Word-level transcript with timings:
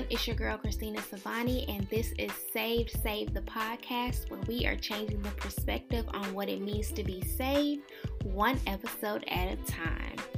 everyone. 0.00 0.12
It's 0.12 0.26
your 0.26 0.36
girl 0.36 0.56
Christina 0.56 1.00
Savani, 1.00 1.68
and 1.68 1.86
this 1.88 2.12
is 2.18 2.30
Saved 2.52 2.90
Save 3.02 3.34
the 3.34 3.42
podcast, 3.42 4.30
where 4.30 4.40
we 4.46 4.66
are 4.66 4.76
changing 4.76 5.22
the 5.22 5.30
perspective 5.30 6.06
on 6.12 6.32
what 6.34 6.48
it 6.48 6.60
means 6.60 6.92
to 6.92 7.04
be 7.04 7.20
saved, 7.22 7.82
one 8.22 8.58
episode 8.66 9.24
at 9.28 9.52
a 9.52 9.56
time. 9.70 10.29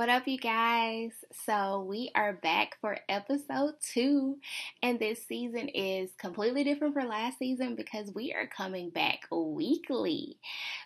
What 0.00 0.08
up, 0.08 0.26
you 0.26 0.38
guys? 0.38 1.10
So, 1.44 1.82
we 1.86 2.10
are 2.14 2.32
back 2.32 2.78
for 2.80 2.96
episode 3.06 3.74
two, 3.82 4.38
and 4.82 4.98
this 4.98 5.26
season 5.26 5.68
is 5.68 6.08
completely 6.16 6.64
different 6.64 6.94
from 6.94 7.08
last 7.08 7.38
season 7.38 7.74
because 7.74 8.10
we 8.14 8.32
are 8.32 8.46
coming 8.46 8.88
back 8.88 9.26
weekly. 9.30 10.38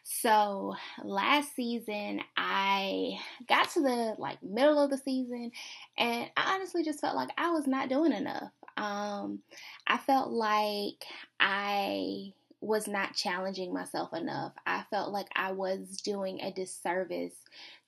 So, 0.03 0.75
last 1.05 1.55
season, 1.55 2.23
I 2.37 3.21
got 3.49 3.71
to 3.75 3.83
the 3.83 4.17
like 4.19 4.43
middle 4.43 4.83
of 4.83 4.91
the 4.91 4.99
season, 4.99 5.53
and 5.97 6.29
I 6.37 6.57
honestly 6.57 6.83
just 6.83 7.01
felt 7.01 7.15
like 7.15 7.31
I 7.39 7.53
was 7.53 7.69
not 7.69 7.89
doing 7.89 8.11
enough. 8.11 8.51
Um, 8.77 9.43
I 9.87 9.99
felt 9.99 10.33
like 10.33 11.05
I 11.39 12.33
was 12.61 12.89
not 12.89 13.15
challenging 13.15 13.73
myself 13.73 14.13
enough. 14.15 14.53
I 14.67 14.85
felt 14.91 15.13
like 15.13 15.29
I 15.37 15.53
was 15.53 16.01
doing 16.03 16.41
a 16.41 16.53
disservice 16.53 17.35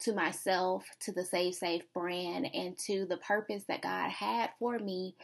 to 0.00 0.12
myself, 0.12 0.84
to 1.00 1.12
the 1.12 1.24
Save 1.24 1.54
Safe 1.54 1.82
brand, 1.94 2.48
and 2.52 2.76
to 2.80 3.06
the 3.06 3.16
purpose 3.18 3.64
that 3.68 3.82
God 3.82 4.10
had 4.10 4.50
for 4.58 4.78
me 4.78 5.14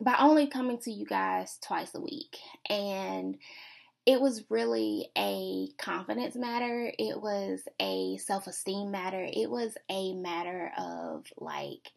by 0.00 0.16
only 0.18 0.46
coming 0.46 0.78
to 0.78 0.92
you 0.92 1.06
guys 1.06 1.58
twice 1.62 1.94
a 1.94 2.00
week. 2.00 2.36
And 2.68 3.36
it 4.06 4.20
was 4.20 4.44
really 4.48 5.10
a 5.18 5.68
confidence 5.76 6.34
matter. 6.34 6.92
It 6.98 7.20
was 7.20 7.62
a 7.80 8.16
self 8.18 8.46
esteem 8.46 8.90
matter. 8.90 9.28
It 9.30 9.50
was 9.50 9.76
a 9.90 10.14
matter 10.14 10.72
of 10.78 11.26
like, 11.36 11.92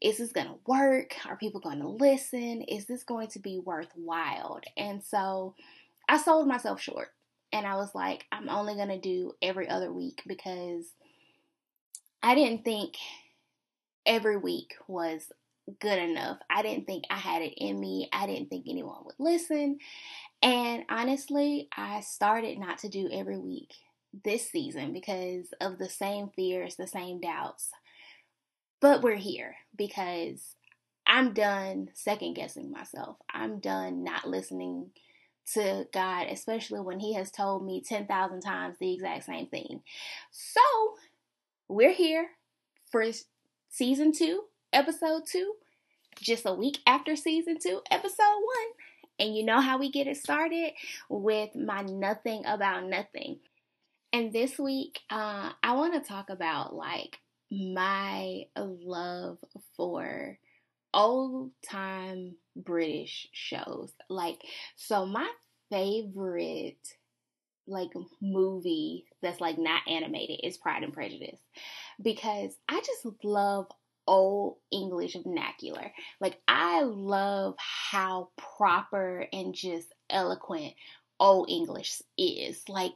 is 0.00 0.18
this 0.18 0.32
going 0.32 0.46
to 0.46 0.58
work? 0.66 1.16
Are 1.26 1.36
people 1.36 1.60
going 1.60 1.80
to 1.80 1.88
listen? 1.88 2.62
Is 2.62 2.86
this 2.86 3.02
going 3.02 3.28
to 3.28 3.38
be 3.38 3.58
worthwhile? 3.58 4.60
And 4.76 5.02
so, 5.02 5.54
I 6.08 6.18
sold 6.18 6.46
myself 6.46 6.80
short. 6.80 7.08
And 7.52 7.66
I 7.66 7.76
was 7.76 7.94
like, 7.94 8.24
I'm 8.32 8.48
only 8.48 8.74
going 8.74 8.88
to 8.88 8.98
do 8.98 9.32
every 9.40 9.68
other 9.68 9.92
week 9.92 10.22
because 10.26 10.84
I 12.22 12.34
didn't 12.34 12.64
think 12.64 12.96
every 14.04 14.36
week 14.36 14.74
was 14.88 15.30
good 15.80 15.98
enough. 15.98 16.38
I 16.50 16.62
didn't 16.62 16.86
think 16.86 17.04
I 17.10 17.16
had 17.16 17.42
it 17.42 17.54
in 17.56 17.78
me. 17.78 18.08
I 18.12 18.26
didn't 18.26 18.50
think 18.50 18.66
anyone 18.68 19.04
would 19.04 19.14
listen. 19.18 19.78
And 20.42 20.84
honestly, 20.88 21.68
I 21.76 22.00
started 22.00 22.58
not 22.58 22.78
to 22.78 22.88
do 22.88 23.08
every 23.12 23.38
week 23.38 23.72
this 24.24 24.50
season 24.50 24.92
because 24.92 25.52
of 25.60 25.78
the 25.78 25.88
same 25.88 26.30
fears, 26.34 26.76
the 26.76 26.86
same 26.86 27.20
doubts. 27.20 27.70
But 28.80 29.02
we're 29.02 29.16
here 29.16 29.56
because 29.76 30.54
I'm 31.06 31.32
done 31.32 31.90
second 31.94 32.34
guessing 32.34 32.70
myself. 32.70 33.16
I'm 33.32 33.60
done 33.60 34.04
not 34.04 34.28
listening 34.28 34.90
to 35.54 35.86
God, 35.92 36.26
especially 36.30 36.80
when 36.80 37.00
He 37.00 37.14
has 37.14 37.30
told 37.30 37.64
me 37.64 37.82
10,000 37.82 38.40
times 38.40 38.76
the 38.78 38.92
exact 38.92 39.24
same 39.24 39.46
thing. 39.46 39.82
So, 40.30 40.60
we're 41.68 41.92
here 41.92 42.30
for 42.90 43.04
season 43.68 44.12
two, 44.12 44.44
episode 44.72 45.22
two, 45.30 45.54
just 46.20 46.46
a 46.46 46.52
week 46.52 46.78
after 46.86 47.16
season 47.16 47.58
two, 47.60 47.80
episode 47.90 48.22
one. 48.22 48.68
And 49.18 49.36
you 49.36 49.44
know 49.44 49.60
how 49.60 49.78
we 49.78 49.90
get 49.90 50.06
it 50.06 50.16
started 50.16 50.72
with 51.08 51.54
my 51.54 51.82
nothing 51.82 52.44
about 52.44 52.84
nothing. 52.84 53.38
And 54.12 54.32
this 54.32 54.58
week, 54.58 55.00
uh, 55.10 55.52
I 55.62 55.74
want 55.74 55.94
to 55.94 56.08
talk 56.08 56.30
about 56.30 56.74
like 56.74 57.18
my 57.50 58.44
love 58.56 59.38
for 59.76 60.38
old 60.96 61.52
time 61.68 62.34
British 62.56 63.28
shows. 63.32 63.92
Like, 64.08 64.40
so 64.74 65.06
my 65.06 65.28
favorite 65.70 66.88
like 67.68 67.90
movie 68.22 69.04
that's 69.22 69.40
like 69.40 69.58
not 69.58 69.82
animated 69.88 70.40
is 70.42 70.56
Pride 70.56 70.82
and 70.82 70.92
Prejudice 70.92 71.40
because 72.00 72.56
I 72.68 72.80
just 72.80 73.24
love 73.24 73.66
old 74.06 74.58
English 74.70 75.16
vernacular. 75.22 75.92
Like 76.20 76.38
I 76.46 76.82
love 76.82 77.56
how 77.58 78.30
proper 78.36 79.26
and 79.32 79.54
just 79.54 79.92
eloquent 80.08 80.74
old 81.20 81.50
English 81.50 82.02
is. 82.16 82.68
Like 82.68 82.92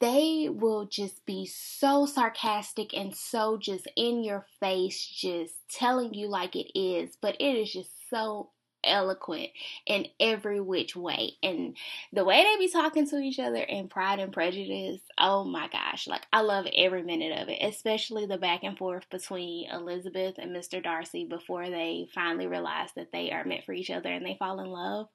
they 0.00 0.48
will 0.50 0.86
just 0.86 1.24
be 1.26 1.46
so 1.46 2.06
sarcastic 2.06 2.94
and 2.94 3.14
so 3.14 3.56
just 3.56 3.88
in 3.96 4.24
your 4.24 4.46
face, 4.60 5.06
just 5.06 5.54
telling 5.70 6.14
you 6.14 6.28
like 6.28 6.56
it 6.56 6.78
is, 6.78 7.16
but 7.20 7.36
it 7.40 7.56
is 7.56 7.72
just 7.72 7.90
so 8.10 8.50
eloquent 8.84 9.48
in 9.86 10.06
every 10.18 10.60
which 10.60 10.96
way. 10.96 11.32
And 11.42 11.76
the 12.12 12.24
way 12.24 12.42
they 12.42 12.64
be 12.64 12.70
talking 12.70 13.06
to 13.08 13.18
each 13.18 13.38
other 13.38 13.62
in 13.62 13.88
Pride 13.88 14.18
and 14.18 14.32
Prejudice, 14.32 15.00
oh 15.18 15.44
my 15.44 15.68
gosh, 15.68 16.06
like 16.06 16.22
I 16.32 16.40
love 16.40 16.66
every 16.76 17.02
minute 17.02 17.40
of 17.40 17.48
it, 17.48 17.58
especially 17.62 18.26
the 18.26 18.38
back 18.38 18.64
and 18.64 18.76
forth 18.76 19.08
between 19.10 19.70
Elizabeth 19.70 20.36
and 20.38 20.54
Mr. 20.54 20.82
Darcy 20.82 21.24
before 21.24 21.70
they 21.70 22.08
finally 22.14 22.46
realize 22.46 22.90
that 22.96 23.12
they 23.12 23.30
are 23.30 23.44
meant 23.44 23.64
for 23.64 23.72
each 23.72 23.90
other 23.90 24.10
and 24.10 24.24
they 24.24 24.36
fall 24.38 24.60
in 24.60 24.66
love. 24.66 25.08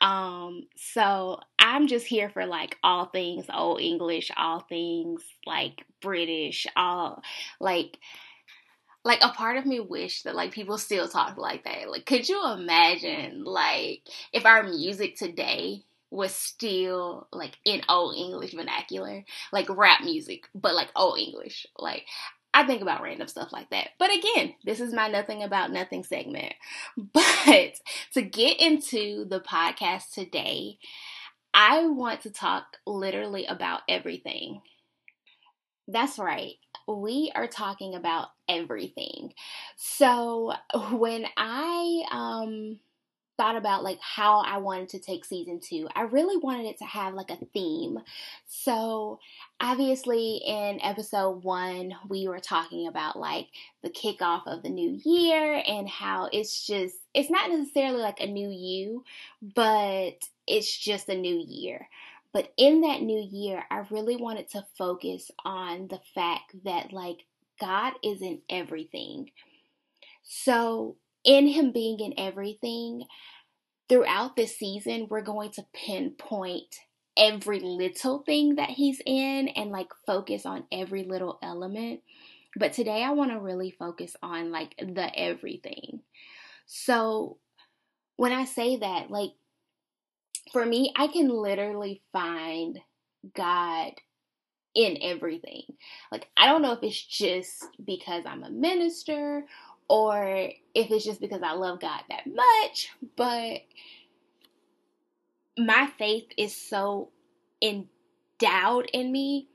Um, 0.00 0.66
so 0.76 1.40
I'm 1.58 1.86
just 1.86 2.06
here 2.06 2.28
for 2.28 2.46
like 2.46 2.76
all 2.82 3.06
things 3.06 3.46
old 3.52 3.80
English, 3.80 4.30
all 4.36 4.60
things 4.60 5.22
like 5.46 5.84
British, 6.00 6.66
all 6.76 7.22
like 7.60 7.98
like 9.04 9.22
a 9.22 9.28
part 9.28 9.56
of 9.56 9.64
me 9.64 9.78
wish 9.78 10.22
that 10.22 10.34
like 10.34 10.50
people 10.52 10.78
still 10.78 11.08
talk 11.08 11.38
like 11.38 11.64
that. 11.64 11.90
Like 11.90 12.06
could 12.06 12.28
you 12.28 12.44
imagine 12.52 13.44
like 13.44 14.02
if 14.32 14.44
our 14.44 14.64
music 14.64 15.16
today 15.16 15.84
was 16.10 16.34
still 16.34 17.26
like 17.32 17.56
in 17.64 17.82
old 17.88 18.16
English 18.16 18.52
vernacular, 18.54 19.24
like 19.52 19.66
rap 19.68 20.02
music, 20.02 20.48
but 20.54 20.74
like 20.74 20.88
old 20.96 21.18
English. 21.18 21.66
Like 21.78 22.06
I 22.56 22.66
think 22.66 22.80
about 22.80 23.02
random 23.02 23.28
stuff 23.28 23.52
like 23.52 23.68
that. 23.68 23.90
But 23.98 24.10
again, 24.16 24.54
this 24.64 24.80
is 24.80 24.94
my 24.94 25.08
nothing 25.08 25.42
about 25.42 25.72
nothing 25.72 26.02
segment. 26.04 26.54
But 27.12 27.74
to 28.14 28.22
get 28.22 28.58
into 28.60 29.26
the 29.26 29.40
podcast 29.40 30.14
today, 30.14 30.78
I 31.54 31.86
want 31.86 32.22
to 32.22 32.30
talk 32.30 32.78
literally 32.86 33.46
about 33.46 33.82
everything. 33.88 34.62
That's 35.88 36.18
right. 36.18 36.54
We 36.88 37.32
are 37.34 37.46
talking 37.46 37.94
about 37.94 38.28
everything. 38.48 39.32
So 39.76 40.52
when 40.92 41.26
I 41.36 42.04
um 42.10 42.78
thought 43.36 43.56
about 43.56 43.84
like 43.84 43.98
how 44.00 44.40
I 44.40 44.58
wanted 44.58 44.88
to 44.90 44.98
take 44.98 45.24
season 45.24 45.60
2, 45.60 45.88
I 45.94 46.02
really 46.02 46.36
wanted 46.36 46.66
it 46.66 46.78
to 46.78 46.84
have 46.84 47.14
like 47.14 47.30
a 47.30 47.44
theme. 47.52 47.98
So 48.46 49.18
obviously 49.60 50.40
in 50.46 50.80
episode 50.82 51.44
1 51.44 51.94
we 52.08 52.28
were 52.28 52.40
talking 52.40 52.86
about 52.86 53.18
like 53.18 53.48
the 53.82 53.90
kickoff 53.90 54.46
of 54.46 54.62
the 54.62 54.70
new 54.70 54.98
year 55.04 55.62
and 55.66 55.88
how 55.88 56.28
it's 56.32 56.66
just 56.66 56.96
it's 57.14 57.30
not 57.30 57.50
necessarily 57.50 58.00
like 58.00 58.20
a 58.20 58.26
new 58.26 58.50
you, 58.50 59.04
but 59.54 60.14
it's 60.46 60.76
just 60.76 61.08
a 61.08 61.16
new 61.16 61.42
year. 61.46 61.88
But 62.32 62.52
in 62.58 62.82
that 62.82 63.00
new 63.00 63.26
year, 63.32 63.64
I 63.70 63.84
really 63.90 64.16
wanted 64.16 64.50
to 64.50 64.66
focus 64.76 65.30
on 65.44 65.88
the 65.88 66.00
fact 66.14 66.52
that, 66.64 66.92
like, 66.92 67.24
God 67.58 67.94
is 68.04 68.20
in 68.20 68.42
everything. 68.50 69.30
So, 70.22 70.96
in 71.26 71.48
Him 71.48 71.72
being 71.72 72.00
in 72.00 72.14
everything, 72.16 73.04
throughout 73.88 74.36
this 74.36 74.56
season, 74.56 75.08
we're 75.10 75.20
going 75.20 75.50
to 75.52 75.66
pinpoint 75.74 76.76
every 77.16 77.60
little 77.60 78.20
thing 78.20 78.54
that 78.54 78.70
He's 78.70 79.02
in 79.04 79.48
and, 79.48 79.70
like, 79.70 79.88
focus 80.06 80.46
on 80.46 80.64
every 80.72 81.04
little 81.04 81.38
element. 81.42 82.00
But 82.58 82.72
today, 82.72 83.02
I 83.02 83.10
want 83.10 83.32
to 83.32 83.38
really 83.38 83.70
focus 83.70 84.16
on, 84.22 84.50
like, 84.50 84.74
the 84.78 85.10
everything. 85.14 86.00
So, 86.64 87.38
when 88.16 88.32
I 88.32 88.44
say 88.44 88.76
that, 88.76 89.10
like, 89.10 89.32
for 90.52 90.64
me, 90.64 90.92
I 90.96 91.08
can 91.08 91.28
literally 91.28 92.02
find 92.12 92.78
God 93.34 93.92
in 94.74 94.98
everything. 95.02 95.62
Like, 96.12 96.28
I 96.36 96.46
don't 96.46 96.62
know 96.62 96.72
if 96.72 96.82
it's 96.82 97.02
just 97.02 97.66
because 97.84 98.24
I'm 98.26 98.44
a 98.44 98.50
minister 98.50 99.44
or 99.88 100.50
if 100.76 100.90
it's 100.90 101.06
just 101.06 101.22
because 101.22 101.42
I 101.42 101.52
love 101.52 101.80
God 101.80 102.02
that 102.10 102.26
much, 102.26 102.90
but 103.16 103.62
my 105.56 105.88
faith 105.98 106.26
is 106.36 106.54
so 106.54 107.08
endowed 107.62 108.90
in 108.92 109.10
me, 109.10 109.48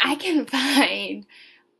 I 0.00 0.16
can 0.16 0.46
find 0.46 1.24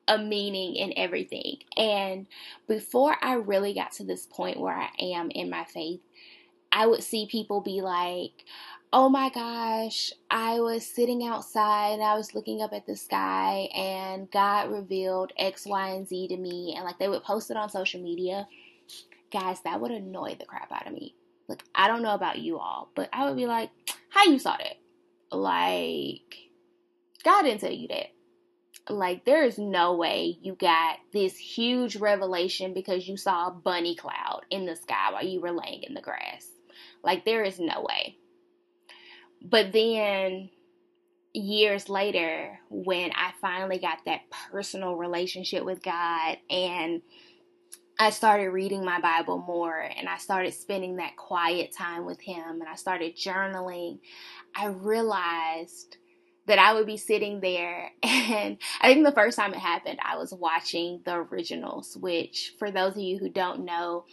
a 0.06 0.18
meaning 0.18 0.76
in 0.76 0.92
everything. 0.96 1.58
And 1.76 2.28
before 2.68 3.16
I 3.20 3.34
really 3.34 3.74
got 3.74 3.90
to 3.94 4.04
this 4.04 4.26
point 4.26 4.60
where 4.60 4.76
I 4.76 4.90
am 5.00 5.32
in 5.32 5.50
my 5.50 5.64
faith, 5.64 6.00
I 6.70 6.86
would 6.86 7.02
see 7.02 7.26
people 7.26 7.60
be 7.60 7.82
like, 7.82 8.44
oh 8.92 9.08
my 9.08 9.30
gosh, 9.30 10.12
I 10.30 10.60
was 10.60 10.86
sitting 10.86 11.24
outside 11.24 11.94
and 11.94 12.02
I 12.02 12.14
was 12.14 12.34
looking 12.34 12.62
up 12.62 12.72
at 12.72 12.86
the 12.86 12.96
sky 12.96 13.68
and 13.74 14.30
God 14.30 14.70
revealed 14.70 15.32
X, 15.36 15.66
Y, 15.66 15.88
and 15.88 16.08
Z 16.08 16.28
to 16.28 16.36
me. 16.36 16.74
And 16.76 16.84
like 16.84 16.98
they 16.98 17.08
would 17.08 17.22
post 17.24 17.50
it 17.50 17.56
on 17.56 17.68
social 17.68 18.00
media. 18.00 18.46
Guys, 19.30 19.60
that 19.62 19.80
would 19.80 19.90
annoy 19.90 20.36
the 20.38 20.44
crap 20.44 20.72
out 20.72 20.86
of 20.86 20.92
me. 20.92 21.14
Like, 21.48 21.62
I 21.74 21.88
don't 21.88 22.02
know 22.02 22.14
about 22.14 22.38
you 22.38 22.58
all, 22.58 22.90
but 22.94 23.08
I 23.12 23.26
would 23.26 23.36
be 23.36 23.46
like, 23.46 23.70
how 24.08 24.24
you 24.24 24.38
saw 24.38 24.56
that? 24.56 24.78
Like, 25.36 26.36
God 27.24 27.42
didn't 27.42 27.60
tell 27.60 27.72
you 27.72 27.88
that. 27.88 28.06
Like, 28.88 29.24
there 29.24 29.44
is 29.44 29.58
no 29.58 29.94
way 29.94 30.38
you 30.42 30.54
got 30.54 30.98
this 31.12 31.36
huge 31.36 31.96
revelation 31.96 32.74
because 32.74 33.06
you 33.06 33.16
saw 33.16 33.48
a 33.48 33.52
bunny 33.52 33.94
cloud 33.94 34.42
in 34.50 34.66
the 34.66 34.76
sky 34.76 35.12
while 35.12 35.24
you 35.24 35.40
were 35.40 35.52
laying 35.52 35.82
in 35.82 35.94
the 35.94 36.00
grass. 36.00 36.46
Like, 37.02 37.24
there 37.24 37.44
is 37.44 37.60
no 37.60 37.86
way. 37.88 38.16
But 39.42 39.72
then 39.72 40.50
years 41.32 41.88
later, 41.88 42.58
when 42.68 43.12
I 43.12 43.32
finally 43.40 43.78
got 43.78 44.04
that 44.06 44.22
personal 44.50 44.96
relationship 44.96 45.64
with 45.64 45.82
God 45.82 46.38
and 46.48 47.02
I 48.00 48.08
started 48.08 48.48
reading 48.48 48.82
my 48.82 48.98
Bible 48.98 49.44
more 49.46 49.78
and 49.78 50.08
I 50.08 50.16
started 50.16 50.54
spending 50.54 50.96
that 50.96 51.16
quiet 51.16 51.70
time 51.70 52.06
with 52.06 52.18
Him 52.18 52.60
and 52.60 52.66
I 52.66 52.74
started 52.74 53.14
journaling, 53.14 53.98
I 54.56 54.68
realized 54.68 55.98
that 56.46 56.58
I 56.58 56.72
would 56.72 56.86
be 56.86 56.96
sitting 56.96 57.40
there. 57.40 57.90
And 58.02 58.58
I 58.80 58.92
think 58.92 59.04
the 59.04 59.12
first 59.12 59.36
time 59.36 59.52
it 59.52 59.58
happened, 59.58 59.98
I 60.02 60.16
was 60.16 60.32
watching 60.32 61.00
the 61.04 61.16
originals, 61.16 61.96
which, 61.96 62.54
for 62.58 62.70
those 62.70 62.92
of 62.92 63.02
you 63.02 63.18
who 63.18 63.28
don't 63.28 63.64
know, 63.64 64.04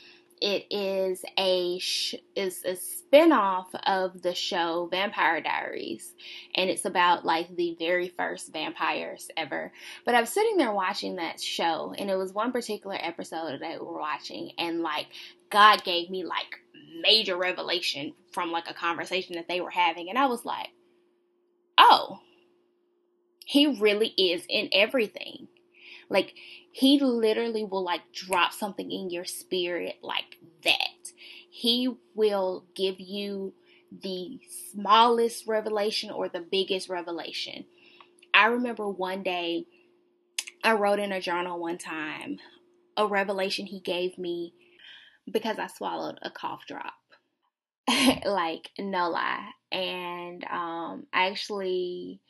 it 0.42 0.66
is 0.70 1.24
a 1.38 1.80
sh- 1.80 2.16
is 2.36 2.64
a 2.64 2.74
spinoff 2.74 3.68
of 3.86 4.22
the 4.22 4.36
show 4.36 4.88
Vampire 4.92 5.42
Diaries, 5.42 6.14
and 6.56 6.70
it's 6.70 6.86
about 6.86 7.26
like 7.26 7.56
the 7.56 7.76
very 7.80 8.10
first 8.10 8.54
vampires 8.54 9.30
ever. 9.36 9.72
But 10.06 10.16
I 10.16 10.22
was 10.22 10.30
sitting 10.30 10.58
there 10.58 10.72
watching 10.72 11.16
that 11.16 11.42
show, 11.42 11.94
and 11.98 12.10
it 12.10 12.16
was 12.16 12.34
one 12.34 12.52
particular 12.52 12.98
episode 13.00 13.60
that 13.62 13.80
we 13.80 13.86
were 13.86 14.00
watching, 14.00 14.52
and 14.58 14.82
like 14.82 15.08
God 15.50 15.84
gave 15.84 16.10
me 16.10 16.24
like 16.24 16.60
major 17.02 17.36
revelation 17.36 18.14
from 18.32 18.52
like 18.52 18.70
a 18.70 18.74
conversation 18.74 19.36
that 19.36 19.48
they 19.48 19.62
were 19.62 19.72
having, 19.72 20.10
and 20.10 20.18
I 20.18 20.28
was 20.28 20.46
like, 20.46 20.70
oh, 21.78 22.20
he 23.46 23.80
really 23.80 24.10
is 24.10 24.44
in 24.50 24.70
everything. 24.72 25.48
Like 26.10 26.34
he 26.72 27.00
literally 27.00 27.64
will 27.64 27.84
like 27.84 28.12
drop 28.14 28.54
something 28.54 28.92
in 28.92 29.10
your 29.10 29.26
spirit 29.26 29.98
like 30.02 30.38
that. 30.64 31.12
He 31.50 31.94
will 32.16 32.66
give 32.76 33.00
you 33.00 33.54
the 33.92 34.40
smallest 34.72 35.48
revelation 35.48 36.12
or 36.12 36.30
the 36.30 36.46
biggest 36.52 36.90
revelation. 36.90 37.66
I 38.34 38.48
remember 38.48 38.88
one 38.88 39.24
day 39.24 39.66
I 40.64 40.74
wrote 40.74 41.00
in 41.00 41.12
a 41.12 41.22
journal 41.22 41.60
one 41.60 41.78
time 41.78 42.38
a 42.96 43.08
revelation 43.08 43.66
he 43.66 43.80
gave 43.80 44.18
me 44.18 44.54
because 45.32 45.60
I 45.60 45.68
swallowed 45.68 46.20
a 46.22 46.32
cough 46.32 46.66
drop. 46.68 46.94
like 48.26 48.70
no 48.78 49.10
lie. 49.10 49.50
And 49.72 50.44
um 50.46 51.08
I 51.14 51.28
actually 51.30 52.22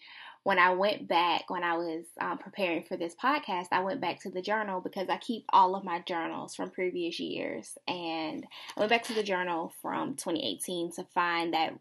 when 0.47 0.59
I 0.59 0.69
went 0.69 1.09
back, 1.09 1.49
when 1.49 1.65
I 1.65 1.75
was 1.75 2.05
um, 2.21 2.37
preparing 2.37 2.83
for 2.83 2.95
this 2.95 3.13
podcast, 3.13 3.65
I 3.73 3.81
went 3.81 3.99
back 3.99 4.21
to 4.21 4.29
the 4.29 4.41
journal 4.41 4.79
because 4.79 5.09
I 5.09 5.17
keep 5.17 5.43
all 5.49 5.75
of 5.75 5.83
my 5.83 5.99
journals 5.99 6.55
from 6.55 6.69
previous 6.69 7.19
years. 7.19 7.77
And 7.85 8.47
I 8.77 8.79
went 8.79 8.89
back 8.89 9.03
to 9.07 9.13
the 9.13 9.23
journal 9.23 9.73
from 9.81 10.15
2018 10.15 10.93
to 10.93 11.03
find 11.13 11.53
that 11.53 11.73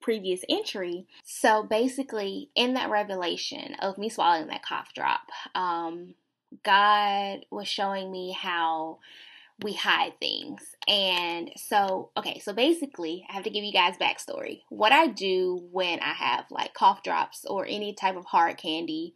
previous 0.00 0.42
entry. 0.48 1.08
So 1.24 1.64
basically, 1.64 2.48
in 2.54 2.74
that 2.74 2.90
revelation 2.90 3.74
of 3.82 3.98
me 3.98 4.08
swallowing 4.08 4.46
that 4.50 4.62
cough 4.62 4.94
drop, 4.94 5.22
um, 5.56 6.14
God 6.62 7.44
was 7.50 7.66
showing 7.66 8.12
me 8.12 8.30
how 8.40 9.00
we 9.62 9.72
hide 9.72 10.18
things. 10.20 10.62
And 10.86 11.50
so, 11.56 12.10
okay, 12.16 12.40
so 12.40 12.52
basically, 12.52 13.24
I 13.28 13.32
have 13.32 13.44
to 13.44 13.50
give 13.50 13.64
you 13.64 13.72
guys 13.72 13.96
backstory. 13.96 14.60
What 14.68 14.92
I 14.92 15.06
do 15.06 15.66
when 15.72 16.00
I 16.00 16.12
have 16.12 16.44
like 16.50 16.74
cough 16.74 17.02
drops 17.02 17.44
or 17.46 17.64
any 17.66 17.94
type 17.94 18.16
of 18.16 18.26
hard 18.26 18.58
candy 18.58 19.14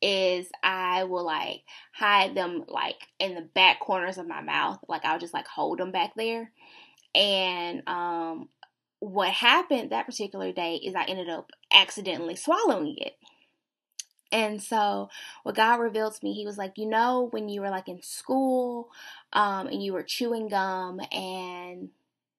is 0.00 0.48
I 0.62 1.04
will 1.04 1.24
like 1.24 1.62
hide 1.92 2.34
them 2.34 2.64
like 2.68 2.96
in 3.18 3.34
the 3.34 3.42
back 3.42 3.80
corners 3.80 4.16
of 4.16 4.28
my 4.28 4.40
mouth. 4.40 4.78
Like 4.88 5.04
I'll 5.04 5.18
just 5.18 5.34
like 5.34 5.46
hold 5.46 5.78
them 5.78 5.92
back 5.92 6.12
there. 6.16 6.50
And 7.14 7.82
um 7.86 8.48
what 9.00 9.30
happened 9.30 9.90
that 9.90 10.06
particular 10.06 10.52
day 10.52 10.76
is 10.76 10.94
I 10.94 11.04
ended 11.04 11.28
up 11.28 11.50
accidentally 11.72 12.36
swallowing 12.36 12.96
it. 12.98 13.14
And 14.32 14.62
so, 14.62 15.10
what 15.42 15.56
God 15.56 15.80
revealed 15.80 16.14
to 16.14 16.24
me, 16.24 16.32
He 16.32 16.46
was 16.46 16.58
like, 16.58 16.78
you 16.78 16.86
know, 16.86 17.28
when 17.32 17.48
you 17.48 17.60
were 17.60 17.70
like 17.70 17.88
in 17.88 18.02
school 18.02 18.90
um, 19.32 19.66
and 19.66 19.82
you 19.82 19.92
were 19.92 20.02
chewing 20.02 20.48
gum 20.48 21.00
and 21.12 21.90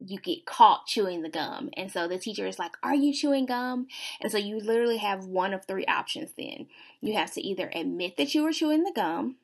you 0.05 0.19
get 0.19 0.45
caught 0.45 0.88
chewing 0.88 1.21
the 1.21 1.29
gum. 1.29 1.69
And 1.77 1.91
so 1.91 2.07
the 2.07 2.17
teacher 2.17 2.47
is 2.47 2.59
like, 2.59 2.71
Are 2.83 2.95
you 2.95 3.13
chewing 3.13 3.45
gum? 3.45 3.88
And 4.21 4.31
so 4.31 4.38
you 4.38 4.59
literally 4.59 4.97
have 4.97 5.25
one 5.25 5.53
of 5.53 5.65
three 5.65 5.85
options 5.85 6.31
then. 6.38 6.67
You 7.01 7.13
have 7.15 7.33
to 7.33 7.41
either 7.41 7.69
admit 7.73 8.17
that 8.17 8.33
you 8.33 8.43
were 8.43 8.53
chewing 8.53 8.83
the 8.83 8.93
gum, 8.93 9.35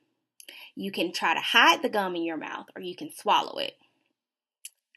you 0.75 0.91
can 0.91 1.11
try 1.11 1.33
to 1.33 1.39
hide 1.39 1.81
the 1.81 1.89
gum 1.89 2.15
in 2.15 2.23
your 2.23 2.38
mouth, 2.38 2.67
or 2.75 2.81
you 2.81 2.95
can 2.95 3.11
swallow 3.11 3.57
it. 3.57 3.75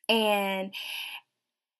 And 0.09 0.73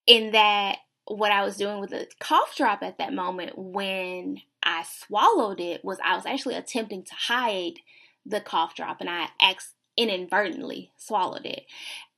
in 0.07 0.31
that, 0.31 0.77
what 1.05 1.31
I 1.31 1.43
was 1.43 1.57
doing 1.57 1.79
with 1.79 1.89
the 1.89 2.07
cough 2.19 2.55
drop 2.55 2.83
at 2.83 2.97
that 2.99 3.13
moment 3.13 3.57
when 3.57 4.41
I 4.71 4.83
swallowed 4.83 5.59
it 5.59 5.83
was 5.83 5.99
I 6.03 6.15
was 6.15 6.25
actually 6.25 6.55
attempting 6.55 7.03
to 7.03 7.13
hide 7.13 7.79
the 8.25 8.39
cough 8.39 8.75
drop 8.75 9.01
and 9.01 9.09
I 9.09 9.27
ex- 9.41 9.73
inadvertently 9.97 10.91
swallowed 10.97 11.45
it. 11.45 11.65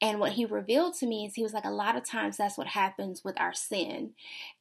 And 0.02 0.20
what 0.20 0.34
he 0.34 0.46
revealed 0.46 0.94
to 0.96 1.08
me 1.08 1.26
is 1.26 1.34
he 1.34 1.44
was 1.44 1.54
like, 1.54 1.66
a 1.66 1.72
lot 1.72 1.96
of 1.96 2.06
times 2.06 2.38
that's 2.38 2.58
what 2.58 2.68
happens 2.68 3.24
with 3.24 3.40
our 3.40 3.54
sin 3.54 4.12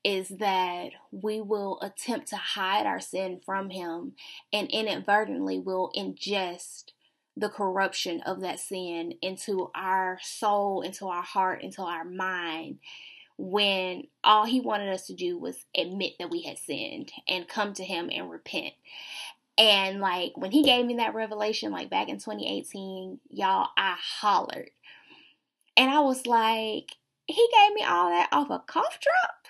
is 0.03 0.29
that 0.29 0.91
we 1.11 1.41
will 1.41 1.79
attempt 1.83 2.29
to 2.29 2.37
hide 2.37 2.87
our 2.87 3.01
sin 3.01 3.41
from 3.45 3.71
him 3.71 4.13
and 4.53 4.69
inadvertently 4.71 5.59
will 5.59 5.91
ingest 5.97 6.93
the 7.37 7.49
corruption 7.49 8.21
of 8.23 8.41
that 8.41 8.61
sin 8.61 9.15
into 9.23 9.71
our 9.75 10.19
soul, 10.23 10.83
into 10.83 11.07
our 11.07 11.23
heart, 11.23 11.63
into 11.63 11.83
our 11.83 12.05
mind 12.05 12.79
when 13.43 14.05
all 14.23 14.45
he 14.45 14.61
wanted 14.61 14.89
us 14.91 15.09
to 15.09 15.15
do 15.15 15.37
was 15.37 15.67
admit 15.77 16.13
that 16.21 16.31
we 16.31 16.43
had 16.43 16.59
sinned 16.59 17.11
and 17.27 17.49
come 17.49 17.73
to 17.73 17.83
him 17.83 18.09
and 18.13 18.31
repent. 18.31 18.73
And 19.59 19.99
like 19.99 20.37
when 20.37 20.53
he 20.53 20.63
gave 20.63 20.87
me 20.87 20.95
that 20.99 21.17
revelation, 21.17 21.73
like 21.73 21.91
back 21.91 22.09
in 22.09 22.19
2018, 22.19 23.19
y'all, 23.31 23.71
I 23.77 23.97
hollered. 24.21 24.71
And 25.77 25.91
I 25.91 25.99
was 26.01 26.25
like, 26.25 26.93
he 27.27 27.49
gave 27.53 27.75
me 27.75 27.83
all 27.83 28.11
that 28.11 28.29
off 28.31 28.49
a 28.49 28.61
cough 28.61 29.01
drop 29.01 29.49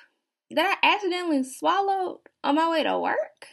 that 0.52 0.78
I 0.82 0.94
accidentally 0.94 1.44
swallowed 1.44 2.20
on 2.42 2.54
my 2.54 2.70
way 2.70 2.84
to 2.84 2.98
work. 2.98 3.48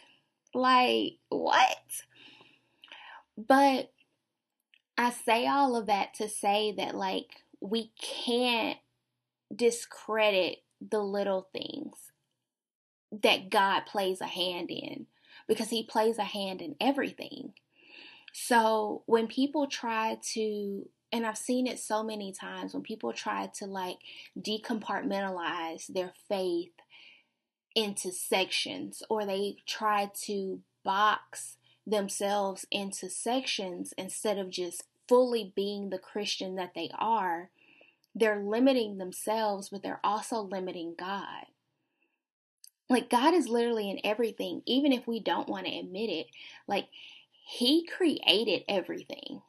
Like, 0.54 1.18
what? 1.28 1.76
But 3.36 3.92
I 4.96 5.10
say 5.10 5.46
all 5.46 5.76
of 5.76 5.86
that 5.88 6.14
to 6.14 6.30
say 6.30 6.72
that, 6.78 6.94
like, 6.94 7.28
we 7.60 7.92
can't 8.00 8.78
discredit 9.54 10.58
the 10.80 11.00
little 11.00 11.48
things 11.52 11.96
that 13.10 13.50
God 13.50 13.86
plays 13.86 14.20
a 14.20 14.26
hand 14.26 14.70
in 14.70 15.06
because 15.48 15.70
He 15.70 15.82
plays 15.82 16.18
a 16.18 16.24
hand 16.24 16.62
in 16.62 16.76
everything. 16.80 17.54
So 18.32 19.02
when 19.06 19.26
people 19.26 19.66
try 19.66 20.18
to, 20.34 20.88
and 21.12 21.26
I've 21.26 21.38
seen 21.38 21.66
it 21.66 21.78
so 21.78 22.02
many 22.02 22.32
times, 22.32 22.72
when 22.72 22.82
people 22.82 23.12
try 23.12 23.48
to 23.54 23.66
like 23.66 23.98
decompartmentalize 24.38 25.88
their 25.88 26.12
faith 26.28 26.72
into 27.74 28.12
sections 28.12 29.02
or 29.08 29.24
they 29.24 29.56
try 29.66 30.10
to 30.24 30.60
box 30.84 31.56
themselves 31.86 32.66
into 32.70 33.08
sections 33.08 33.92
instead 33.98 34.38
of 34.38 34.50
just 34.50 34.84
fully 35.08 35.52
being 35.56 35.90
the 35.90 35.98
Christian 35.98 36.54
that 36.56 36.72
they 36.74 36.90
are, 36.96 37.50
they're 38.14 38.42
limiting 38.42 38.98
themselves, 38.98 39.68
but 39.68 39.82
they're 39.82 40.00
also 40.04 40.40
limiting 40.40 40.94
God. 40.98 41.46
Like, 42.88 43.08
God 43.08 43.34
is 43.34 43.48
literally 43.48 43.88
in 43.88 44.00
everything, 44.04 44.62
even 44.66 44.92
if 44.92 45.06
we 45.06 45.20
don't 45.20 45.48
want 45.48 45.66
to 45.66 45.78
admit 45.78 46.10
it. 46.10 46.26
Like, 46.66 46.88
He 47.46 47.86
created 47.86 48.64
everything. 48.68 49.42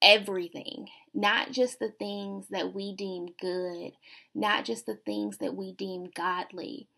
Everything. 0.00 0.88
Not 1.12 1.50
just 1.50 1.80
the 1.80 1.90
things 1.90 2.46
that 2.50 2.72
we 2.72 2.94
deem 2.94 3.28
good, 3.40 3.92
not 4.34 4.64
just 4.64 4.86
the 4.86 4.98
things 5.04 5.38
that 5.38 5.56
we 5.56 5.72
deem 5.72 6.08
godly. 6.14 6.88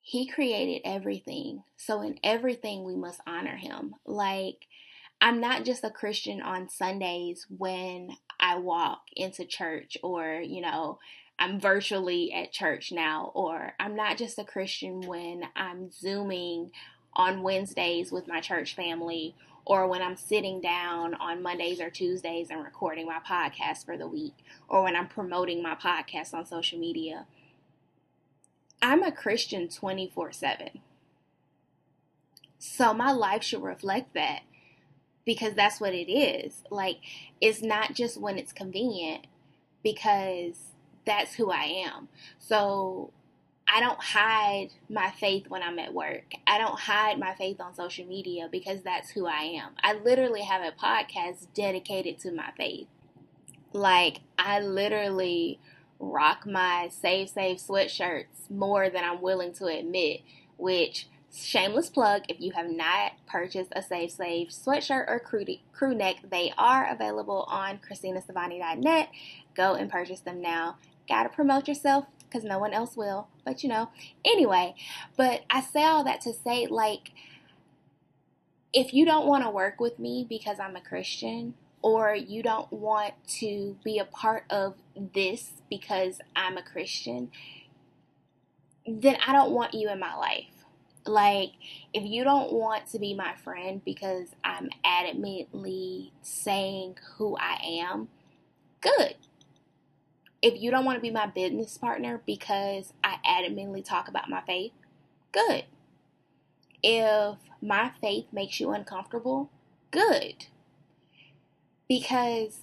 He 0.00 0.26
created 0.26 0.80
everything. 0.86 1.64
So, 1.76 2.00
in 2.00 2.18
everything, 2.24 2.84
we 2.84 2.96
must 2.96 3.20
honor 3.26 3.56
Him. 3.56 3.94
Like, 4.06 4.66
I'm 5.20 5.40
not 5.40 5.64
just 5.64 5.84
a 5.84 5.90
Christian 5.90 6.40
on 6.40 6.68
Sundays 6.68 7.46
when 7.48 8.10
I 8.38 8.56
walk 8.58 9.02
into 9.16 9.44
church 9.44 9.98
or, 10.02 10.40
you 10.40 10.60
know, 10.60 10.98
I'm 11.38 11.60
virtually 11.60 12.32
at 12.32 12.52
church 12.52 12.90
now, 12.92 13.30
or 13.34 13.74
I'm 13.78 13.94
not 13.94 14.16
just 14.16 14.38
a 14.38 14.44
Christian 14.44 15.02
when 15.02 15.44
I'm 15.54 15.90
Zooming 15.90 16.72
on 17.14 17.42
Wednesdays 17.42 18.10
with 18.10 18.26
my 18.28 18.40
church 18.40 18.74
family, 18.74 19.34
or 19.64 19.86
when 19.86 20.02
I'm 20.02 20.16
sitting 20.16 20.60
down 20.60 21.14
on 21.14 21.42
Mondays 21.42 21.80
or 21.80 21.90
Tuesdays 21.90 22.48
and 22.50 22.64
recording 22.64 23.06
my 23.06 23.18
podcast 23.18 23.84
for 23.84 23.96
the 23.96 24.08
week, 24.08 24.34
or 24.68 24.82
when 24.82 24.96
I'm 24.96 25.08
promoting 25.08 25.62
my 25.62 25.74
podcast 25.74 26.34
on 26.34 26.46
social 26.46 26.78
media. 26.78 27.26
I'm 28.80 29.02
a 29.02 29.12
Christian 29.12 29.68
24 29.68 30.32
7. 30.32 30.80
So 32.58 32.92
my 32.92 33.12
life 33.12 33.44
should 33.44 33.62
reflect 33.62 34.14
that 34.14 34.42
because 35.28 35.52
that's 35.52 35.78
what 35.78 35.92
it 35.92 36.10
is. 36.10 36.62
Like, 36.70 37.00
it's 37.38 37.60
not 37.60 37.94
just 37.94 38.18
when 38.18 38.38
it's 38.38 38.54
convenient 38.54 39.26
because 39.84 40.56
that's 41.04 41.34
who 41.34 41.50
I 41.50 41.84
am. 41.86 42.08
So 42.38 43.12
I 43.70 43.80
don't 43.80 44.00
hide 44.00 44.70
my 44.88 45.10
faith 45.10 45.50
when 45.50 45.62
I'm 45.62 45.78
at 45.80 45.92
work. 45.92 46.32
I 46.46 46.56
don't 46.56 46.78
hide 46.78 47.18
my 47.18 47.34
faith 47.34 47.60
on 47.60 47.74
social 47.74 48.06
media 48.06 48.48
because 48.50 48.80
that's 48.80 49.10
who 49.10 49.26
I 49.26 49.60
am. 49.60 49.72
I 49.82 49.92
literally 50.02 50.40
have 50.40 50.62
a 50.62 50.72
podcast 50.72 51.48
dedicated 51.52 52.18
to 52.20 52.32
my 52.32 52.50
faith. 52.56 52.86
Like, 53.74 54.20
I 54.38 54.60
literally 54.60 55.60
rock 56.00 56.46
my 56.46 56.88
Save 56.90 57.28
Save 57.28 57.58
sweatshirts 57.58 58.48
more 58.48 58.88
than 58.88 59.04
I'm 59.04 59.20
willing 59.20 59.52
to 59.56 59.66
admit, 59.66 60.22
which 60.56 61.06
shameless 61.34 61.90
plug 61.90 62.22
if 62.28 62.40
you 62.40 62.52
have 62.52 62.70
not 62.70 63.12
purchased 63.26 63.72
a 63.74 63.82
Save 63.82 64.10
Save 64.10 64.48
sweatshirt 64.48 65.08
or 65.08 65.20
crew, 65.20 65.44
crew 65.72 65.94
neck, 65.94 66.16
they 66.30 66.52
are 66.56 66.88
available 66.90 67.44
on 67.48 67.78
ChristinaSavani.net. 67.78 69.08
Go 69.54 69.74
and 69.74 69.90
purchase 69.90 70.20
them 70.20 70.40
now. 70.40 70.76
Gotta 71.08 71.28
promote 71.28 71.68
yourself 71.68 72.06
because 72.24 72.44
no 72.44 72.58
one 72.58 72.74
else 72.74 72.96
will, 72.96 73.28
but 73.44 73.62
you 73.62 73.68
know. 73.68 73.90
Anyway, 74.24 74.74
but 75.16 75.44
I 75.50 75.60
say 75.60 75.84
all 75.84 76.04
that 76.04 76.20
to 76.22 76.32
say, 76.32 76.66
like, 76.66 77.12
if 78.72 78.92
you 78.92 79.06
don't 79.06 79.26
want 79.26 79.44
to 79.44 79.50
work 79.50 79.80
with 79.80 79.98
me 79.98 80.26
because 80.28 80.60
I'm 80.60 80.76
a 80.76 80.80
Christian, 80.80 81.54
or 81.82 82.14
you 82.14 82.42
don't 82.42 82.70
want 82.72 83.14
to 83.26 83.76
be 83.84 83.98
a 83.98 84.04
part 84.04 84.44
of 84.50 84.74
this 85.14 85.52
because 85.70 86.20
I'm 86.34 86.56
a 86.56 86.62
Christian, 86.62 87.30
then 88.86 89.16
I 89.26 89.32
don't 89.32 89.52
want 89.52 89.74
you 89.74 89.88
in 89.90 90.00
my 90.00 90.14
life. 90.16 90.57
Like, 91.08 91.52
if 91.94 92.04
you 92.04 92.22
don't 92.22 92.52
want 92.52 92.86
to 92.88 92.98
be 92.98 93.14
my 93.14 93.34
friend 93.34 93.82
because 93.82 94.28
I'm 94.44 94.68
adamantly 94.84 96.10
saying 96.20 96.98
who 97.16 97.34
I 97.38 97.58
am, 97.82 98.08
good. 98.82 99.14
If 100.42 100.60
you 100.60 100.70
don't 100.70 100.84
want 100.84 100.98
to 100.98 101.02
be 101.02 101.10
my 101.10 101.26
business 101.26 101.78
partner 101.78 102.20
because 102.26 102.92
I 103.02 103.16
adamantly 103.26 103.82
talk 103.82 104.08
about 104.08 104.28
my 104.28 104.42
faith, 104.42 104.72
good. 105.32 105.64
If 106.82 107.38
my 107.62 107.90
faith 108.02 108.26
makes 108.30 108.60
you 108.60 108.70
uncomfortable, 108.72 109.50
good. 109.90 110.44
Because 111.88 112.60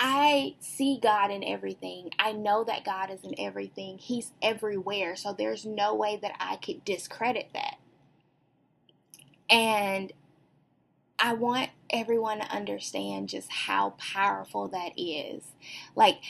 I 0.00 0.56
see 0.60 0.98
God 1.02 1.30
in 1.30 1.44
everything. 1.44 2.10
I 2.18 2.32
know 2.32 2.64
that 2.64 2.84
God 2.86 3.10
is 3.10 3.22
in 3.22 3.34
everything. 3.38 3.98
He's 3.98 4.32
everywhere. 4.42 5.14
So 5.14 5.34
there's 5.34 5.66
no 5.66 5.94
way 5.94 6.18
that 6.22 6.32
I 6.40 6.56
could 6.56 6.86
discredit 6.86 7.50
that. 7.54 7.76
And 9.50 10.12
I 11.18 11.34
want 11.34 11.70
everyone 11.90 12.40
to 12.40 12.50
understand 12.50 13.28
just 13.28 13.50
how 13.52 13.90
powerful 13.98 14.68
that 14.68 14.92
is. 14.98 15.44
Like, 15.96 16.20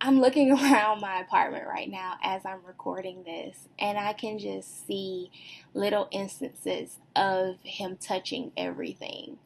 I'm 0.00 0.20
looking 0.20 0.52
around 0.58 1.02
my 1.02 1.20
apartment 1.20 1.66
right 1.66 1.90
now 1.90 2.14
as 2.22 2.46
I'm 2.46 2.64
recording 2.66 3.24
this, 3.24 3.68
and 3.78 3.98
I 3.98 4.14
can 4.14 4.38
just 4.38 4.86
see 4.86 5.30
little 5.74 6.08
instances 6.12 6.98
of 7.16 7.56
Him 7.62 7.98
touching 8.00 8.52
everything. 8.56 9.38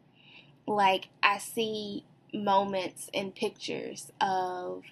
Like, 0.68 1.08
I 1.22 1.38
see 1.38 2.04
moments 2.32 3.10
and 3.12 3.34
pictures 3.34 4.10
of 4.20 4.84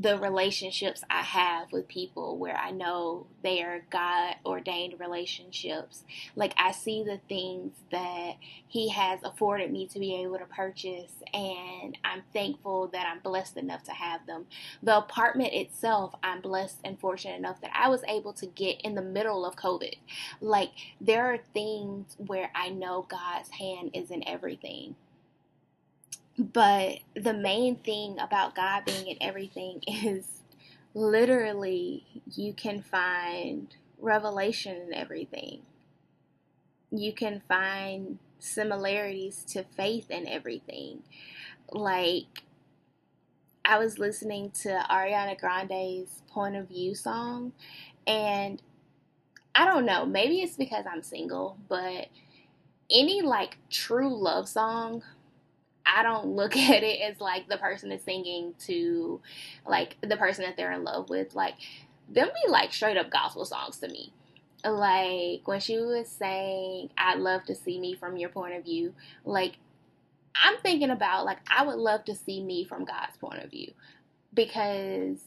the 0.00 0.16
relationships 0.16 1.02
I 1.10 1.22
have 1.22 1.72
with 1.72 1.88
people 1.88 2.38
where 2.38 2.56
I 2.56 2.70
know 2.70 3.26
they 3.42 3.62
are 3.62 3.82
God 3.90 4.36
ordained 4.46 5.00
relationships. 5.00 6.04
Like 6.36 6.54
I 6.56 6.70
see 6.70 7.02
the 7.02 7.18
things 7.28 7.72
that 7.90 8.34
He 8.68 8.90
has 8.90 9.18
afforded 9.24 9.72
me 9.72 9.88
to 9.88 9.98
be 9.98 10.14
able 10.22 10.38
to 10.38 10.44
purchase, 10.44 11.14
and 11.34 11.98
I'm 12.04 12.22
thankful 12.32 12.86
that 12.88 13.08
I'm 13.08 13.18
blessed 13.18 13.56
enough 13.56 13.82
to 13.84 13.92
have 13.92 14.24
them. 14.26 14.46
The 14.84 14.98
apartment 14.98 15.52
itself, 15.52 16.14
I'm 16.22 16.40
blessed 16.40 16.78
and 16.84 17.00
fortunate 17.00 17.36
enough 17.36 17.60
that 17.62 17.72
I 17.74 17.88
was 17.88 18.04
able 18.06 18.32
to 18.34 18.46
get 18.46 18.80
in 18.82 18.94
the 18.94 19.02
middle 19.02 19.44
of 19.44 19.56
COVID. 19.56 19.96
Like 20.40 20.70
there 21.00 21.26
are 21.26 21.38
things 21.52 22.14
where 22.18 22.52
I 22.54 22.68
know 22.68 23.04
God's 23.08 23.50
hand 23.50 23.90
is 23.94 24.12
in 24.12 24.26
everything. 24.28 24.94
But 26.38 27.00
the 27.14 27.34
main 27.34 27.76
thing 27.76 28.18
about 28.20 28.54
God 28.54 28.84
being 28.84 29.08
in 29.08 29.16
everything 29.20 29.82
is 29.86 30.42
literally 30.94 32.04
you 32.34 32.52
can 32.52 32.80
find 32.82 33.74
revelation 33.98 34.76
in 34.76 34.94
everything. 34.94 35.62
You 36.90 37.12
can 37.12 37.42
find 37.48 38.18
similarities 38.38 39.44
to 39.48 39.64
faith 39.64 40.10
in 40.10 40.28
everything. 40.28 41.02
Like, 41.70 42.44
I 43.64 43.78
was 43.78 43.98
listening 43.98 44.52
to 44.62 44.84
Ariana 44.88 45.38
Grande's 45.38 46.22
Point 46.30 46.56
of 46.56 46.68
View 46.68 46.94
song, 46.94 47.52
and 48.06 48.62
I 49.54 49.66
don't 49.66 49.84
know, 49.84 50.06
maybe 50.06 50.40
it's 50.40 50.56
because 50.56 50.86
I'm 50.90 51.02
single, 51.02 51.58
but 51.68 52.06
any 52.90 53.20
like 53.20 53.58
true 53.68 54.16
love 54.16 54.48
song 54.48 55.02
I 55.88 56.02
don't 56.02 56.28
look 56.36 56.56
at 56.56 56.82
it 56.82 57.00
as 57.00 57.20
like 57.20 57.48
the 57.48 57.56
person 57.56 57.90
is 57.92 58.02
singing 58.02 58.54
to 58.66 59.20
like 59.66 59.96
the 60.02 60.16
person 60.16 60.44
that 60.44 60.56
they're 60.56 60.72
in 60.72 60.84
love 60.84 61.08
with. 61.10 61.34
Like 61.34 61.54
them 62.08 62.28
be 62.28 62.50
like 62.50 62.72
straight 62.72 62.96
up 62.96 63.10
gospel 63.10 63.44
songs 63.44 63.78
to 63.78 63.88
me. 63.88 64.12
Like 64.64 65.46
when 65.46 65.60
she 65.60 65.78
was 65.78 66.08
saying, 66.08 66.90
I'd 66.98 67.18
love 67.18 67.44
to 67.44 67.54
see 67.54 67.78
me 67.78 67.94
from 67.94 68.16
your 68.16 68.28
point 68.28 68.54
of 68.54 68.64
view, 68.64 68.94
like 69.24 69.56
I'm 70.34 70.58
thinking 70.58 70.90
about 70.90 71.24
like 71.24 71.38
I 71.50 71.64
would 71.64 71.78
love 71.78 72.04
to 72.06 72.14
see 72.14 72.42
me 72.42 72.64
from 72.64 72.84
God's 72.84 73.16
point 73.16 73.42
of 73.42 73.50
view 73.50 73.72
because 74.34 75.18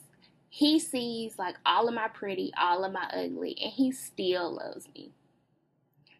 he 0.49 0.79
sees 0.79 1.39
like 1.39 1.55
all 1.65 1.87
of 1.87 1.93
my 1.93 2.09
pretty, 2.09 2.51
all 2.59 2.83
of 2.83 2.91
my 2.91 3.09
ugly, 3.13 3.57
and 3.61 3.71
he 3.71 3.91
still 3.91 4.55
loves 4.55 4.87
me. 4.93 5.11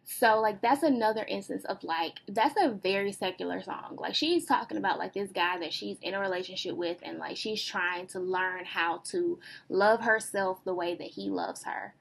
So 0.04 0.40
like 0.40 0.60
that's 0.60 0.82
another 0.82 1.24
instance 1.24 1.64
of 1.64 1.82
like 1.84 2.14
that's 2.28 2.54
a 2.60 2.70
very 2.70 3.12
secular 3.12 3.62
song. 3.62 3.96
Like 3.98 4.14
she's 4.14 4.44
talking 4.44 4.76
about 4.76 4.98
like 4.98 5.14
this 5.14 5.30
guy 5.30 5.58
that 5.60 5.72
she's 5.72 5.98
in 6.02 6.14
a 6.14 6.20
relationship 6.20 6.76
with 6.76 6.98
and 7.02 7.18
like 7.18 7.36
she's 7.36 7.62
trying 7.62 8.08
to 8.08 8.20
learn 8.20 8.64
how 8.64 8.98
to 9.06 9.38
love 9.68 10.00
herself 10.02 10.64
the 10.64 10.74
way 10.74 10.94
that 10.94 11.08
he 11.08 11.30
loves 11.30 11.64
her. 11.64 11.94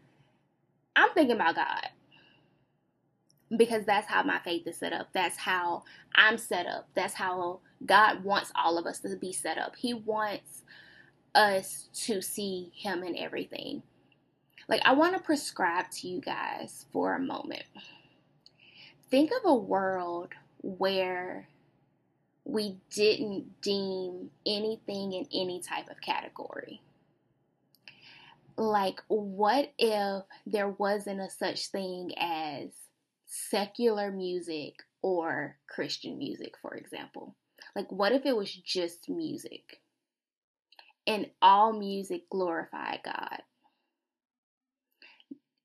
I'm 0.95 1.11
thinking 1.13 1.35
about 1.35 1.55
God. 1.55 1.89
Because 3.55 3.83
that's 3.85 4.07
how 4.07 4.23
my 4.23 4.39
faith 4.39 4.65
is 4.65 4.77
set 4.77 4.93
up. 4.93 5.09
That's 5.13 5.37
how 5.37 5.83
I'm 6.15 6.37
set 6.37 6.65
up. 6.65 6.87
That's 6.95 7.15
how 7.15 7.59
God 7.85 8.23
wants 8.23 8.51
all 8.55 8.77
of 8.77 8.85
us 8.85 8.99
to 8.99 9.15
be 9.17 9.33
set 9.33 9.57
up. 9.57 9.75
He 9.75 9.93
wants 9.93 10.63
us 11.35 11.89
to 12.05 12.21
see 12.21 12.71
him 12.73 13.03
in 13.03 13.17
everything. 13.17 13.83
Like 14.71 14.81
I 14.85 14.93
want 14.93 15.15
to 15.15 15.21
prescribe 15.21 15.91
to 15.91 16.07
you 16.07 16.19
guys 16.21 16.87
for 16.91 17.13
a 17.13 17.19
moment 17.19 17.65
think 19.11 19.31
of 19.31 19.45
a 19.45 19.53
world 19.53 20.29
where 20.61 21.47
we 22.45 22.77
didn't 22.89 23.61
deem 23.61 24.31
anything 24.45 25.11
in 25.11 25.27
any 25.33 25.61
type 25.61 25.89
of 25.89 26.01
category. 26.01 26.81
Like, 28.57 29.01
what 29.07 29.71
if 29.77 30.23
there 30.45 30.69
wasn't 30.69 31.19
a 31.19 31.29
such 31.29 31.67
thing 31.67 32.11
as 32.17 32.69
secular 33.25 34.11
music 34.11 34.75
or 35.01 35.57
Christian 35.67 36.17
music, 36.17 36.55
for 36.61 36.75
example? 36.75 37.35
Like, 37.75 37.91
what 37.91 38.11
if 38.11 38.25
it 38.25 38.35
was 38.35 38.53
just 38.53 39.09
music 39.09 39.81
and 41.05 41.29
all 41.41 41.73
music 41.73 42.29
glorified 42.29 42.99
God? 43.03 43.41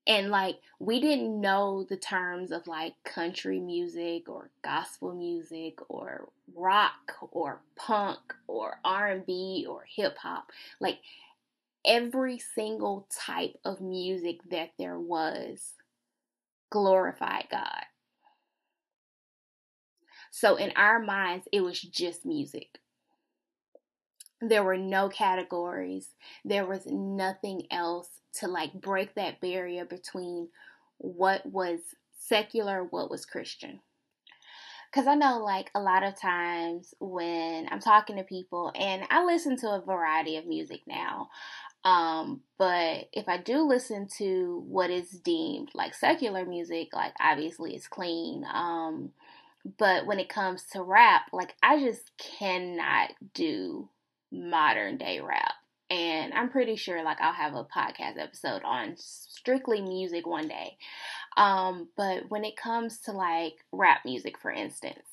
And 0.07 0.29
like 0.29 0.59
we 0.79 1.01
didn't 1.01 1.39
know 1.39 1.85
the 1.87 1.97
terms 1.97 2.51
of 2.51 2.65
like 2.65 2.93
country 3.03 3.59
music 3.59 4.29
or 4.29 4.49
gospel 4.63 5.13
music 5.13 5.79
or 5.89 6.29
rock 6.55 7.13
or 7.31 7.59
punk 7.75 8.19
or 8.47 8.79
R&B 8.85 9.67
or 9.69 9.83
hip 9.87 10.17
hop. 10.17 10.49
Like 10.79 10.99
every 11.85 12.39
single 12.39 13.05
type 13.09 13.57
of 13.65 13.81
music 13.81 14.39
that 14.49 14.71
there 14.79 14.97
was 14.97 15.73
glorified 16.69 17.47
God. 17.51 17.83
So 20.31 20.55
in 20.55 20.71
our 20.77 20.99
minds 20.99 21.47
it 21.51 21.61
was 21.61 21.81
just 21.81 22.25
music 22.25 22.79
there 24.41 24.63
were 24.63 24.77
no 24.77 25.09
categories. 25.09 26.09
There 26.45 26.65
was 26.65 26.85
nothing 26.85 27.63
else 27.71 28.09
to 28.39 28.47
like 28.47 28.73
break 28.73 29.15
that 29.15 29.41
barrier 29.41 29.85
between 29.85 30.49
what 30.97 31.45
was 31.45 31.79
secular, 32.17 32.83
what 32.83 33.09
was 33.09 33.25
Christian. 33.25 33.79
Because 34.91 35.07
I 35.07 35.15
know, 35.15 35.43
like, 35.43 35.69
a 35.75 35.81
lot 35.81 36.03
of 36.03 36.19
times 36.19 36.93
when 36.99 37.67
I'm 37.69 37.81
talking 37.81 38.15
to 38.15 38.23
people, 38.23 38.71
and 38.73 39.03
I 39.09 39.23
listen 39.25 39.57
to 39.57 39.67
a 39.71 39.83
variety 39.85 40.37
of 40.37 40.47
music 40.47 40.81
now, 40.87 41.29
um, 41.83 42.41
but 42.57 43.09
if 43.11 43.27
I 43.27 43.37
do 43.37 43.63
listen 43.63 44.07
to 44.17 44.63
what 44.65 44.89
is 44.89 45.09
deemed 45.09 45.69
like 45.73 45.93
secular 45.93 46.45
music, 46.45 46.89
like, 46.93 47.13
obviously 47.19 47.75
it's 47.75 47.87
clean. 47.87 48.45
Um, 48.51 49.11
but 49.77 50.05
when 50.05 50.19
it 50.19 50.29
comes 50.29 50.63
to 50.71 50.81
rap, 50.81 51.23
like, 51.33 51.53
I 51.61 51.79
just 51.79 52.11
cannot 52.17 53.11
do 53.33 53.89
modern 54.31 54.97
day 54.97 55.19
rap. 55.19 55.53
And 55.89 56.33
I'm 56.33 56.49
pretty 56.49 56.75
sure 56.75 57.03
like 57.03 57.21
I'll 57.21 57.33
have 57.33 57.55
a 57.55 57.63
podcast 57.63 58.19
episode 58.19 58.61
on 58.63 58.95
strictly 58.97 59.81
music 59.81 60.27
one 60.27 60.47
day. 60.47 60.77
Um, 61.37 61.87
but 61.95 62.23
when 62.29 62.43
it 62.43 62.57
comes 62.57 62.99
to 63.01 63.11
like 63.13 63.53
rap 63.71 64.01
music, 64.03 64.37
for 64.39 64.51
instance, 64.51 65.05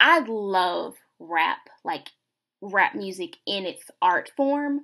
I 0.00 0.20
love 0.20 0.94
rap, 1.18 1.58
like 1.84 2.08
rap 2.60 2.94
music 2.94 3.36
in 3.46 3.66
its 3.66 3.82
art 4.00 4.30
form. 4.36 4.80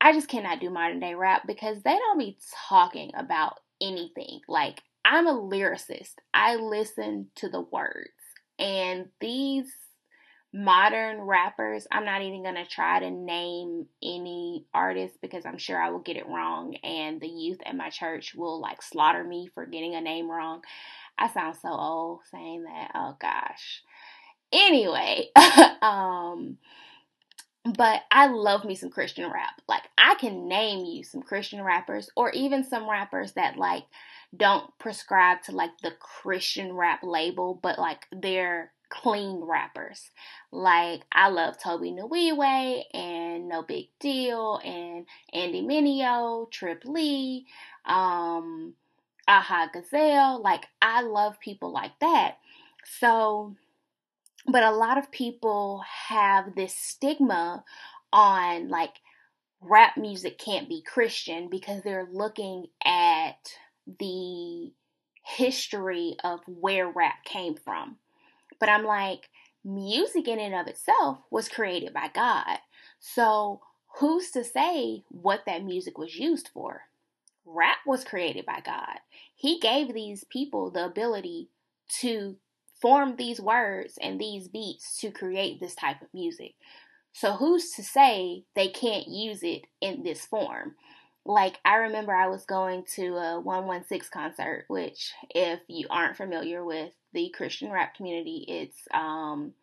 I 0.00 0.12
just 0.12 0.28
cannot 0.28 0.60
do 0.60 0.70
modern 0.70 1.00
day 1.00 1.14
rap 1.14 1.46
because 1.46 1.82
they 1.82 1.92
don't 1.96 2.18
be 2.18 2.38
talking 2.68 3.12
about 3.14 3.60
anything. 3.80 4.40
Like, 4.48 4.82
I'm 5.04 5.26
a 5.26 5.34
lyricist, 5.34 6.14
I 6.34 6.56
listen 6.56 7.28
to 7.36 7.48
the 7.48 7.60
words. 7.60 8.10
And 8.58 9.08
these 9.20 9.72
modern 10.52 11.20
rappers, 11.20 11.86
I'm 11.92 12.04
not 12.04 12.22
even 12.22 12.42
going 12.42 12.56
to 12.56 12.66
try 12.66 13.00
to 13.00 13.10
name 13.10 13.86
any 14.02 14.66
artists 14.74 15.16
because 15.20 15.46
I'm 15.46 15.58
sure 15.58 15.80
I 15.80 15.90
will 15.90 16.00
get 16.00 16.16
it 16.16 16.26
wrong 16.26 16.74
and 16.82 17.20
the 17.20 17.28
youth 17.28 17.60
at 17.64 17.76
my 17.76 17.90
church 17.90 18.34
will 18.34 18.60
like 18.60 18.82
slaughter 18.82 19.22
me 19.22 19.48
for 19.54 19.66
getting 19.66 19.94
a 19.94 20.00
name 20.00 20.30
wrong. 20.30 20.62
I 21.16 21.28
sound 21.28 21.56
so 21.60 21.68
old 21.68 22.20
saying 22.30 22.64
that. 22.64 22.90
Oh 22.94 23.16
gosh. 23.20 23.82
Anyway, 24.52 25.28
um 25.82 26.58
but 27.64 28.00
I 28.10 28.26
love 28.26 28.64
me 28.64 28.74
some 28.74 28.90
Christian 28.90 29.30
rap. 29.30 29.60
Like 29.68 29.82
I 29.98 30.14
can 30.14 30.48
name 30.48 30.84
you 30.84 31.04
some 31.04 31.22
Christian 31.22 31.62
rappers 31.62 32.10
or 32.16 32.30
even 32.30 32.64
some 32.64 32.90
rappers 32.90 33.32
that 33.32 33.56
like 33.56 33.84
don't 34.36 34.76
prescribe 34.78 35.42
to 35.42 35.52
like 35.52 35.76
the 35.82 35.92
Christian 36.00 36.72
rap 36.72 37.00
label, 37.02 37.58
but 37.62 37.78
like 37.78 38.06
they're 38.10 38.72
clean 38.90 39.40
rappers. 39.42 40.10
Like 40.52 41.02
I 41.12 41.28
love 41.28 41.58
Tobe 41.58 41.82
Nwigwe 41.82 42.82
and 42.92 43.48
No 43.48 43.62
Big 43.62 43.86
Deal 43.98 44.60
and 44.64 45.06
Andy 45.32 45.62
Mineo, 45.62 46.50
Trip 46.50 46.82
Lee, 46.84 47.46
um, 47.86 48.74
Aha 49.26 49.70
Gazelle. 49.72 50.42
Like 50.42 50.66
I 50.82 51.02
love 51.02 51.40
people 51.40 51.72
like 51.72 51.98
that. 52.00 52.38
So, 52.98 53.54
but 54.46 54.62
a 54.62 54.72
lot 54.72 54.98
of 54.98 55.10
people 55.10 55.82
have 56.08 56.54
this 56.54 56.74
stigma 56.74 57.64
on 58.12 58.68
like 58.68 59.00
rap 59.60 59.96
music 59.96 60.38
can't 60.38 60.68
be 60.68 60.82
Christian 60.82 61.48
because 61.48 61.82
they're 61.82 62.08
looking 62.10 62.66
at 62.84 63.54
the 63.98 64.72
history 65.22 66.16
of 66.24 66.40
where 66.46 66.88
rap 66.88 67.24
came 67.24 67.54
from. 67.54 67.96
But 68.60 68.68
I'm 68.68 68.84
like, 68.84 69.30
music 69.64 70.28
in 70.28 70.38
and 70.38 70.54
of 70.54 70.68
itself 70.68 71.18
was 71.30 71.48
created 71.48 71.92
by 71.92 72.10
God. 72.14 72.58
So 73.00 73.60
who's 73.98 74.30
to 74.32 74.44
say 74.44 75.04
what 75.08 75.40
that 75.46 75.64
music 75.64 75.98
was 75.98 76.16
used 76.16 76.48
for? 76.52 76.82
Rap 77.44 77.78
was 77.86 78.04
created 78.04 78.46
by 78.46 78.60
God. 78.64 78.98
He 79.34 79.58
gave 79.58 79.92
these 79.92 80.24
people 80.24 80.70
the 80.70 80.84
ability 80.84 81.48
to 82.00 82.36
form 82.80 83.16
these 83.16 83.40
words 83.40 83.98
and 84.00 84.20
these 84.20 84.48
beats 84.48 84.98
to 85.00 85.10
create 85.10 85.60
this 85.60 85.74
type 85.74 86.00
of 86.02 86.08
music. 86.14 86.54
So 87.12 87.32
who's 87.32 87.70
to 87.72 87.82
say 87.82 88.44
they 88.54 88.68
can't 88.68 89.08
use 89.08 89.42
it 89.42 89.62
in 89.80 90.02
this 90.02 90.24
form? 90.24 90.76
Like 91.26 91.58
I 91.64 91.76
remember 91.76 92.12
I 92.12 92.28
was 92.28 92.44
going 92.44 92.84
to 92.96 93.16
a 93.16 93.40
116 93.40 94.10
concert, 94.12 94.64
which 94.68 95.12
if 95.30 95.60
you 95.68 95.86
aren't 95.90 96.16
familiar 96.16 96.64
with 96.64 96.92
the 97.12 97.30
Christian 97.30 97.70
rap 97.70 97.94
community. 97.94 98.44
It's 98.48 98.76
um, 98.92 99.54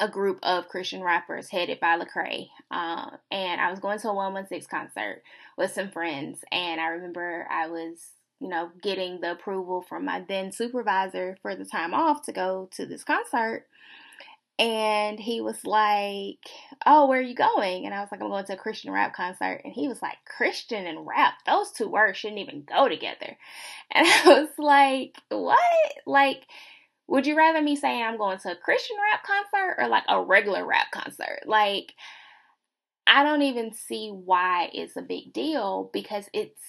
a 0.00 0.08
group 0.08 0.38
of 0.42 0.68
Christian 0.68 1.02
rappers 1.02 1.50
headed 1.50 1.80
by 1.80 1.98
Lecrae. 1.98 2.48
Uh, 2.70 3.10
and 3.30 3.60
I 3.60 3.70
was 3.70 3.80
going 3.80 3.98
to 4.00 4.08
a 4.08 4.14
116 4.14 4.68
concert 4.68 5.22
with 5.56 5.72
some 5.72 5.90
friends, 5.90 6.42
and 6.50 6.80
I 6.80 6.88
remember 6.88 7.46
I 7.50 7.68
was, 7.68 8.12
you 8.40 8.48
know, 8.48 8.70
getting 8.82 9.20
the 9.20 9.32
approval 9.32 9.82
from 9.82 10.04
my 10.06 10.24
then 10.26 10.52
supervisor 10.52 11.36
for 11.42 11.54
the 11.54 11.64
time 11.64 11.94
off 11.94 12.22
to 12.22 12.32
go 12.32 12.68
to 12.76 12.86
this 12.86 13.04
concert. 13.04 13.66
And 14.60 15.18
he 15.18 15.40
was 15.40 15.64
like, 15.64 16.46
Oh, 16.84 17.06
where 17.08 17.18
are 17.18 17.22
you 17.22 17.34
going? 17.34 17.86
And 17.86 17.94
I 17.94 18.00
was 18.00 18.12
like, 18.12 18.20
I'm 18.20 18.28
going 18.28 18.44
to 18.44 18.52
a 18.52 18.58
Christian 18.58 18.92
rap 18.92 19.14
concert. 19.14 19.62
And 19.64 19.72
he 19.72 19.88
was 19.88 20.02
like, 20.02 20.18
Christian 20.26 20.86
and 20.86 21.06
rap, 21.06 21.32
those 21.46 21.72
two 21.72 21.88
words 21.88 22.18
shouldn't 22.18 22.40
even 22.40 22.62
go 22.62 22.88
together. 22.88 23.36
And 23.92 24.06
I 24.06 24.40
was 24.40 24.50
like, 24.58 25.16
What? 25.30 25.58
Like, 26.06 26.46
would 27.08 27.26
you 27.26 27.36
rather 27.36 27.60
me 27.62 27.74
say 27.74 28.02
I'm 28.02 28.18
going 28.18 28.38
to 28.38 28.52
a 28.52 28.56
Christian 28.56 28.96
rap 29.02 29.24
concert 29.24 29.76
or 29.78 29.88
like 29.88 30.04
a 30.08 30.22
regular 30.22 30.64
rap 30.64 30.92
concert? 30.92 31.40
Like, 31.46 31.94
I 33.06 33.24
don't 33.24 33.42
even 33.42 33.72
see 33.72 34.10
why 34.10 34.70
it's 34.74 34.96
a 34.96 35.02
big 35.02 35.32
deal 35.32 35.90
because 35.92 36.26
it's 36.34 36.62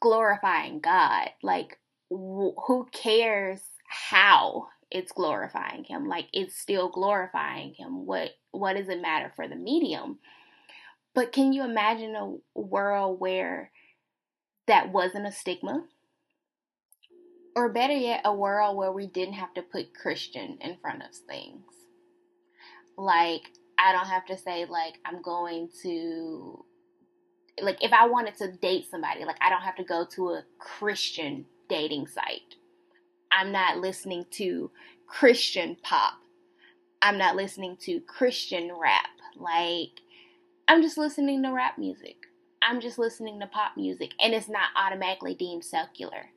glorifying 0.00 0.80
God. 0.80 1.28
Like, 1.42 1.78
who 2.08 2.88
cares 2.92 3.60
how 3.88 4.68
it's 4.90 5.12
glorifying 5.12 5.84
him 5.84 6.08
like 6.08 6.26
it's 6.32 6.56
still 6.56 6.88
glorifying 6.88 7.74
him. 7.74 8.06
What 8.06 8.30
what 8.52 8.76
does 8.76 8.88
it 8.88 9.02
matter 9.02 9.32
for 9.34 9.48
the 9.48 9.56
medium? 9.56 10.18
But 11.14 11.32
can 11.32 11.52
you 11.52 11.64
imagine 11.64 12.14
a 12.14 12.36
world 12.58 13.20
where 13.20 13.70
that 14.66 14.92
wasn't 14.92 15.26
a 15.26 15.32
stigma? 15.32 15.84
Or 17.54 17.72
better 17.72 17.94
yet 17.94 18.20
a 18.24 18.34
world 18.34 18.76
where 18.76 18.92
we 18.92 19.06
didn't 19.06 19.34
have 19.34 19.54
to 19.54 19.62
put 19.62 19.94
christian 19.94 20.58
in 20.60 20.76
front 20.80 21.02
of 21.02 21.14
things? 21.26 21.64
Like 22.98 23.42
i 23.78 23.92
don't 23.92 24.06
have 24.06 24.24
to 24.26 24.36
say 24.36 24.64
like 24.66 24.98
i'm 25.04 25.22
going 25.22 25.68
to 25.82 26.64
like 27.60 27.82
if 27.82 27.92
i 27.92 28.06
wanted 28.06 28.34
to 28.36 28.52
date 28.52 28.86
somebody 28.90 29.24
like 29.24 29.36
i 29.40 29.50
don't 29.50 29.62
have 29.62 29.76
to 29.76 29.84
go 29.84 30.04
to 30.04 30.30
a 30.30 30.44
christian 30.58 31.44
dating 31.68 32.06
site 32.06 32.54
I'm 33.30 33.52
not 33.52 33.78
listening 33.78 34.26
to 34.32 34.70
Christian 35.06 35.76
pop. 35.82 36.14
I'm 37.02 37.18
not 37.18 37.36
listening 37.36 37.76
to 37.82 38.00
Christian 38.00 38.72
rap. 38.80 39.08
Like, 39.36 40.00
I'm 40.68 40.82
just 40.82 40.98
listening 40.98 41.42
to 41.42 41.50
rap 41.50 41.78
music. 41.78 42.16
I'm 42.62 42.80
just 42.80 42.98
listening 42.98 43.38
to 43.40 43.46
pop 43.46 43.76
music, 43.76 44.12
and 44.20 44.32
it's 44.34 44.48
not 44.48 44.70
automatically 44.74 45.34
deemed 45.34 45.64
secular. 45.64 46.30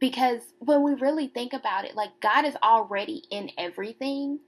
Because 0.00 0.40
when 0.58 0.82
we 0.82 0.94
really 0.94 1.28
think 1.28 1.52
about 1.52 1.84
it, 1.84 1.94
like, 1.94 2.20
God 2.20 2.44
is 2.44 2.56
already 2.62 3.22
in 3.30 3.50
everything. 3.56 4.40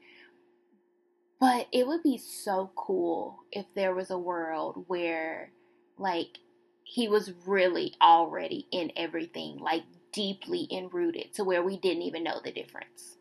But 1.38 1.68
it 1.70 1.86
would 1.86 2.02
be 2.02 2.16
so 2.16 2.70
cool 2.74 3.40
if 3.52 3.66
there 3.74 3.94
was 3.94 4.10
a 4.10 4.18
world 4.18 4.84
where, 4.88 5.52
like, 5.98 6.38
He 6.82 7.08
was 7.08 7.32
really 7.46 7.94
already 8.00 8.66
in 8.72 8.90
everything. 8.96 9.58
Like, 9.58 9.82
deeply 10.16 10.66
enrooted 10.72 11.34
to 11.34 11.44
where 11.44 11.62
we 11.62 11.76
didn't 11.76 12.02
even 12.02 12.24
know 12.24 12.40
the 12.42 12.50
difference. 12.50 13.18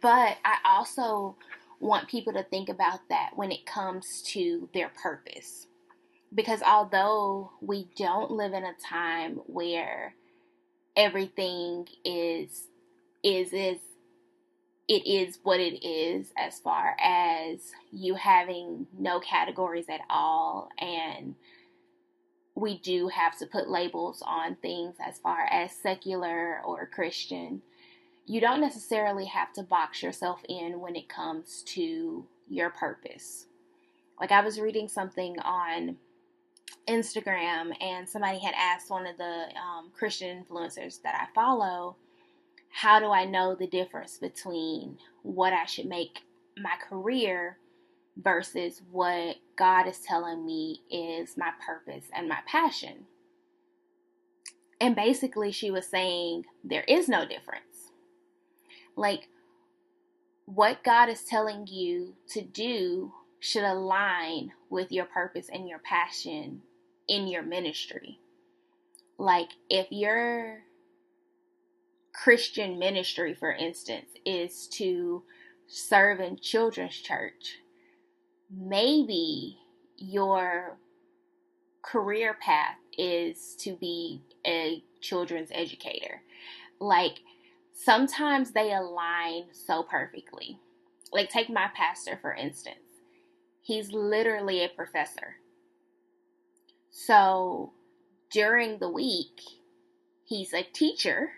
But 0.00 0.38
I 0.42 0.56
also 0.64 1.36
want 1.78 2.08
people 2.08 2.32
to 2.32 2.42
think 2.42 2.70
about 2.70 3.00
that 3.10 3.32
when 3.36 3.52
it 3.52 3.66
comes 3.66 4.22
to 4.28 4.70
their 4.72 4.88
purpose. 4.88 5.66
Because 6.34 6.62
although 6.62 7.52
we 7.60 7.88
don't 7.96 8.30
live 8.30 8.54
in 8.54 8.64
a 8.64 8.72
time 8.88 9.34
where 9.46 10.14
everything 10.96 11.86
is 12.04 12.68
is 13.22 13.52
is 13.52 13.78
it 14.88 15.06
is 15.06 15.38
what 15.42 15.60
it 15.60 15.86
is 15.86 16.32
as 16.38 16.58
far 16.58 16.96
as 17.02 17.58
you 17.92 18.14
having 18.14 18.86
no 18.98 19.20
categories 19.20 19.86
at 19.90 20.00
all 20.08 20.70
and 20.78 21.34
we 22.56 22.78
do 22.78 23.08
have 23.08 23.38
to 23.38 23.46
put 23.46 23.68
labels 23.68 24.22
on 24.26 24.56
things 24.56 24.96
as 24.98 25.18
far 25.18 25.46
as 25.50 25.70
secular 25.70 26.62
or 26.64 26.86
Christian. 26.92 27.62
You 28.24 28.40
don't 28.40 28.62
necessarily 28.62 29.26
have 29.26 29.52
to 29.52 29.62
box 29.62 30.02
yourself 30.02 30.40
in 30.48 30.80
when 30.80 30.96
it 30.96 31.08
comes 31.08 31.62
to 31.66 32.24
your 32.48 32.70
purpose. 32.70 33.46
Like 34.18 34.32
I 34.32 34.40
was 34.40 34.58
reading 34.58 34.88
something 34.88 35.38
on 35.40 35.98
Instagram, 36.88 37.76
and 37.80 38.08
somebody 38.08 38.38
had 38.38 38.54
asked 38.56 38.90
one 38.90 39.06
of 39.06 39.18
the 39.18 39.48
um, 39.56 39.90
Christian 39.92 40.44
influencers 40.44 41.02
that 41.02 41.14
I 41.14 41.32
follow, 41.34 41.96
How 42.70 42.98
do 42.98 43.06
I 43.06 43.26
know 43.26 43.54
the 43.54 43.66
difference 43.66 44.16
between 44.18 44.98
what 45.22 45.52
I 45.52 45.66
should 45.66 45.86
make 45.86 46.20
my 46.56 46.74
career 46.88 47.58
versus 48.16 48.80
what 48.90 49.36
God 49.56 49.86
is 49.86 50.00
telling 50.00 50.44
me 50.44 50.82
is 50.90 51.36
my 51.36 51.50
purpose 51.64 52.06
and 52.14 52.28
my 52.28 52.38
passion. 52.46 53.06
And 54.80 54.94
basically, 54.94 55.52
she 55.52 55.70
was 55.70 55.86
saying 55.86 56.44
there 56.62 56.84
is 56.86 57.08
no 57.08 57.26
difference. 57.26 57.92
Like, 58.94 59.28
what 60.44 60.84
God 60.84 61.08
is 61.08 61.24
telling 61.24 61.66
you 61.66 62.14
to 62.28 62.42
do 62.42 63.12
should 63.40 63.64
align 63.64 64.52
with 64.70 64.92
your 64.92 65.06
purpose 65.06 65.48
and 65.52 65.68
your 65.68 65.78
passion 65.78 66.62
in 67.08 67.26
your 67.26 67.42
ministry. 67.42 68.18
Like, 69.18 69.50
if 69.70 69.86
your 69.90 70.60
Christian 72.12 72.78
ministry, 72.78 73.34
for 73.34 73.52
instance, 73.52 74.10
is 74.24 74.66
to 74.68 75.22
serve 75.66 76.20
in 76.20 76.36
children's 76.36 76.96
church, 76.96 77.58
maybe 78.50 79.58
your 79.96 80.78
career 81.82 82.36
path 82.40 82.76
is 82.96 83.54
to 83.60 83.76
be 83.76 84.22
a 84.46 84.82
children's 85.00 85.50
educator. 85.52 86.22
Like 86.80 87.20
sometimes 87.72 88.52
they 88.52 88.72
align 88.72 89.44
so 89.52 89.82
perfectly. 89.82 90.58
Like 91.12 91.30
take 91.30 91.48
my 91.48 91.68
pastor 91.74 92.18
for 92.20 92.34
instance. 92.34 92.78
He's 93.62 93.92
literally 93.92 94.64
a 94.64 94.68
professor. 94.68 95.36
So 96.90 97.72
during 98.30 98.78
the 98.78 98.88
week, 98.88 99.40
he's 100.24 100.52
a 100.52 100.62
teacher, 100.62 101.32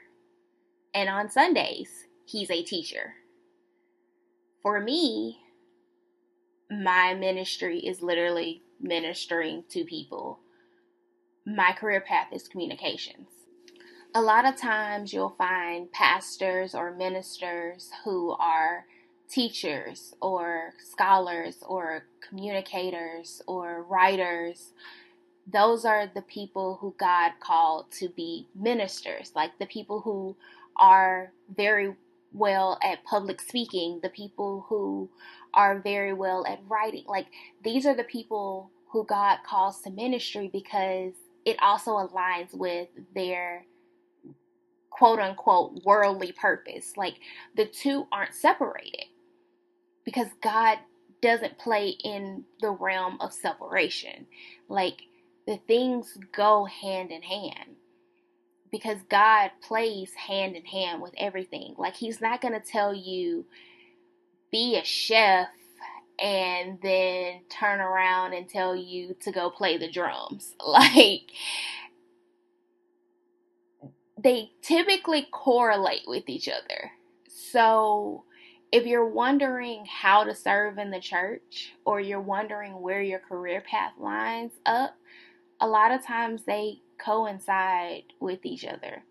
and 0.95 1.09
on 1.09 1.31
Sundays, 1.31 2.07
he's 2.25 2.51
a 2.51 2.63
teacher. 2.63 3.15
For 4.63 4.81
me, 4.81 5.39
my 6.71 7.15
ministry 7.15 7.79
is 7.79 8.03
literally 8.03 8.63
ministering 8.81 9.65
to 9.71 9.85
people. 9.85 10.41
My 11.47 11.73
career 11.73 12.01
path 12.01 12.29
is 12.33 12.49
communications. 12.49 13.29
A 14.15 14.21
lot 14.21 14.47
of 14.47 14.57
times 14.57 15.13
you'll 15.13 15.35
find 15.39 15.91
pastors 15.93 16.75
or 16.75 16.95
ministers 16.95 17.91
who 18.05 18.31
are 18.33 18.85
teachers 19.29 20.15
or 20.21 20.73
scholars 20.83 21.63
or 21.67 22.05
communicators 22.27 23.43
or 23.47 23.83
writers. 23.85 24.73
Those 25.51 25.85
are 25.85 26.11
the 26.13 26.23
people 26.23 26.79
who 26.81 26.95
God 26.99 27.33
called 27.41 27.91
to 27.93 28.09
be 28.09 28.49
ministers, 28.55 29.33
like 29.35 29.59
the 29.59 29.67
people 29.67 30.01
who 30.01 30.37
are 30.77 31.33
very 31.55 31.95
well 32.33 32.79
at 32.83 33.05
public 33.05 33.41
speaking, 33.41 34.01
the 34.03 34.09
people 34.09 34.67
who 34.69 35.11
are 35.55 35.81
very 35.81 36.13
well 36.13 36.45
at 36.47 36.61
writing. 36.69 37.05
Like 37.07 37.27
these 37.63 37.87
are 37.87 37.95
the 37.95 38.05
people 38.05 38.71
who 38.91 39.05
God 39.05 39.39
calls 39.47 39.81
to 39.83 39.91
ministry 39.91 40.51
because 40.53 41.13
it 41.45 41.57
also 41.63 41.93
aligns 41.93 42.55
with 42.55 42.89
their 43.15 43.65
quote 44.91 45.19
unquote 45.19 45.85
worldly 45.85 46.33
purpose. 46.33 46.97
Like 46.97 47.15
the 47.57 47.67
two 47.67 48.07
aren't 48.13 48.35
separated 48.35 49.07
because 50.05 50.29
God 50.43 50.79
doesn't 51.21 51.59
play 51.59 51.89
in 52.05 52.45
the 52.61 52.71
realm 52.71 53.19
of 53.21 53.33
separation. 53.33 54.27
Like 54.69 55.03
the 55.47 55.59
things 55.67 56.17
go 56.33 56.65
hand 56.65 57.11
in 57.11 57.23
hand 57.23 57.77
because 58.71 58.99
God 59.09 59.51
plays 59.63 60.13
hand 60.15 60.57
in 60.57 60.65
hand 60.65 61.01
with 61.03 61.15
everything. 61.17 61.75
Like 61.79 61.97
He's 61.97 62.21
not 62.21 62.41
going 62.41 62.55
to 62.55 62.61
tell 62.61 62.95
you, 62.95 63.47
be 64.51 64.77
a 64.77 64.85
chef 64.85 65.49
and 66.19 66.79
then 66.83 67.41
turn 67.49 67.81
around 67.81 68.33
and 68.33 68.49
tell 68.49 68.75
you 68.75 69.15
to 69.23 69.31
go 69.31 69.51
play 69.51 69.77
the 69.77 69.91
drums. 69.91 70.55
Like, 70.67 71.31
they 74.21 74.51
typically 74.63 75.27
correlate 75.31 76.03
with 76.07 76.29
each 76.29 76.49
other. 76.49 76.93
So, 77.29 78.25
if 78.71 78.85
you're 78.85 79.09
wondering 79.09 79.87
how 79.87 80.25
to 80.25 80.35
serve 80.35 80.77
in 80.77 80.91
the 80.91 81.01
church 81.01 81.73
or 81.85 82.01
you're 82.01 82.21
wondering 82.21 82.81
where 82.81 83.01
your 83.01 83.21
career 83.21 83.63
path 83.63 83.93
lines 83.99 84.53
up, 84.67 84.97
a 85.61 85.67
lot 85.67 85.91
of 85.91 86.05
times 86.05 86.43
they 86.47 86.83
coincide 86.99 88.05
with 88.21 88.45
each 88.45 88.65
other. 88.65 89.03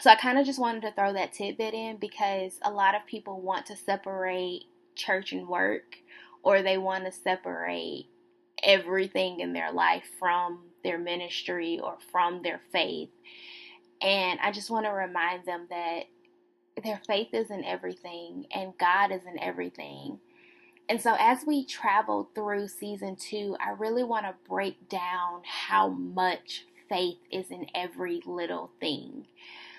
So 0.00 0.10
I 0.10 0.16
kind 0.16 0.38
of 0.38 0.46
just 0.46 0.60
wanted 0.60 0.82
to 0.82 0.92
throw 0.92 1.12
that 1.12 1.32
tidbit 1.32 1.74
in 1.74 1.96
because 1.96 2.58
a 2.62 2.70
lot 2.70 2.94
of 2.94 3.06
people 3.06 3.40
want 3.40 3.66
to 3.66 3.76
separate 3.76 4.64
church 4.94 5.32
and 5.32 5.48
work, 5.48 5.96
or 6.42 6.62
they 6.62 6.78
want 6.78 7.04
to 7.04 7.12
separate 7.12 8.06
everything 8.62 9.40
in 9.40 9.52
their 9.52 9.72
life 9.72 10.04
from 10.18 10.60
their 10.84 10.98
ministry 10.98 11.80
or 11.82 11.96
from 12.12 12.42
their 12.42 12.60
faith. 12.72 13.10
And 14.00 14.38
I 14.40 14.52
just 14.52 14.70
want 14.70 14.86
to 14.86 14.92
remind 14.92 15.44
them 15.44 15.66
that 15.70 16.04
their 16.84 17.00
faith 17.06 17.28
is 17.32 17.50
in 17.50 17.64
everything 17.64 18.46
and 18.54 18.78
God 18.78 19.10
is 19.10 19.22
in 19.26 19.40
everything. 19.40 20.18
And 20.88 21.00
so, 21.00 21.16
as 21.18 21.44
we 21.46 21.66
travel 21.66 22.30
through 22.34 22.68
season 22.68 23.16
two, 23.16 23.56
I 23.60 23.70
really 23.72 24.04
want 24.04 24.24
to 24.24 24.34
break 24.48 24.88
down 24.88 25.42
how 25.44 25.88
much 25.88 26.64
faith 26.88 27.18
is 27.30 27.50
in 27.50 27.66
every 27.74 28.22
little 28.26 28.70
thing. 28.80 29.26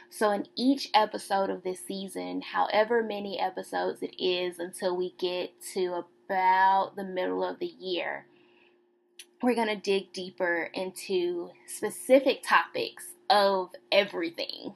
So, 0.10 0.32
in 0.32 0.48
each 0.56 0.90
episode 0.94 1.50
of 1.50 1.64
this 1.64 1.86
season, 1.86 2.42
however 2.42 3.04
many 3.04 3.40
episodes 3.40 4.02
it 4.02 4.16
is 4.22 4.58
until 4.58 4.98
we 4.98 5.14
get 5.20 5.54
to 5.74 6.04
about 6.26 6.96
the 6.96 7.04
middle 7.04 7.44
of 7.44 7.60
the 7.60 7.68
year, 7.68 8.26
we're 9.42 9.56
going 9.56 9.68
to 9.68 9.76
dig 9.76 10.12
deeper 10.12 10.70
into 10.74 11.52
specific 11.68 12.44
topics 12.44 13.06
of 13.30 13.70
everything 13.92 14.76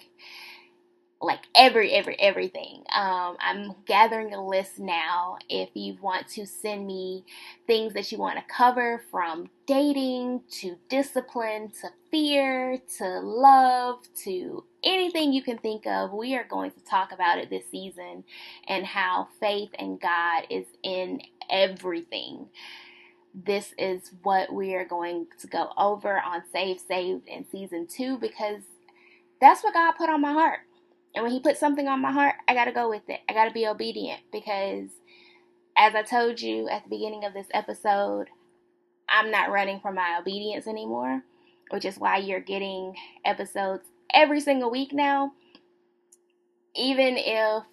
like 1.23 1.41
every 1.55 1.91
every 1.91 2.19
everything. 2.19 2.83
Um, 2.93 3.37
i'm 3.39 3.75
gathering 3.85 4.33
a 4.33 4.45
list 4.45 4.79
now. 4.79 5.37
If 5.49 5.69
you 5.73 5.97
want 6.01 6.27
to 6.29 6.45
send 6.45 6.85
me 6.85 7.25
things 7.67 7.93
that 7.93 8.11
you 8.11 8.17
want 8.17 8.37
to 8.37 8.53
cover 8.53 9.03
from 9.11 9.49
dating 9.65 10.41
to 10.61 10.77
discipline 10.89 11.71
to 11.81 11.89
fear 12.11 12.79
to 12.97 13.19
love 13.21 13.99
to 14.23 14.63
anything 14.83 15.31
you 15.31 15.41
can 15.41 15.57
think 15.57 15.87
of 15.87 16.11
we 16.11 16.35
are 16.35 16.43
going 16.43 16.69
to 16.69 16.83
talk 16.83 17.13
about 17.13 17.37
it 17.37 17.49
this 17.49 17.63
season 17.71 18.23
and 18.67 18.85
how 18.85 19.27
faith 19.39 19.69
and 19.79 20.01
god 20.01 20.43
is 20.49 20.65
in 20.83 21.21
everything. 21.49 22.47
This 23.33 23.73
is 23.77 24.11
what 24.21 24.53
we 24.53 24.75
are 24.75 24.85
going 24.85 25.27
to 25.39 25.47
go 25.47 25.69
over 25.77 26.19
on 26.19 26.43
Save 26.51 26.79
Saved 26.79 27.27
in 27.27 27.45
season 27.51 27.87
two 27.87 28.17
because 28.17 28.61
that's 29.41 29.63
what 29.63 29.73
God 29.73 29.93
put 29.93 30.09
on 30.09 30.21
my 30.21 30.33
heart 30.33 30.59
and 31.15 31.23
when 31.23 31.31
he 31.31 31.39
puts 31.39 31.59
something 31.59 31.87
on 31.87 32.01
my 32.01 32.11
heart, 32.11 32.35
I 32.47 32.53
got 32.53 32.65
to 32.65 32.71
go 32.71 32.89
with 32.89 33.07
it. 33.07 33.19
I 33.29 33.33
got 33.33 33.45
to 33.45 33.53
be 33.53 33.67
obedient 33.67 34.21
because, 34.31 34.89
as 35.77 35.93
I 35.93 36.01
told 36.01 36.41
you 36.41 36.67
at 36.69 36.83
the 36.83 36.89
beginning 36.89 37.23
of 37.23 37.33
this 37.33 37.47
episode, 37.53 38.27
I'm 39.07 39.29
not 39.29 39.51
running 39.51 39.79
from 39.79 39.95
my 39.95 40.17
obedience 40.19 40.65
anymore, 40.65 41.23
which 41.69 41.85
is 41.85 41.99
why 41.99 42.17
you're 42.17 42.39
getting 42.39 42.95
episodes 43.25 43.83
every 44.13 44.39
single 44.39 44.71
week 44.71 44.91
now, 44.91 45.33
even 46.75 47.15
if 47.17 47.63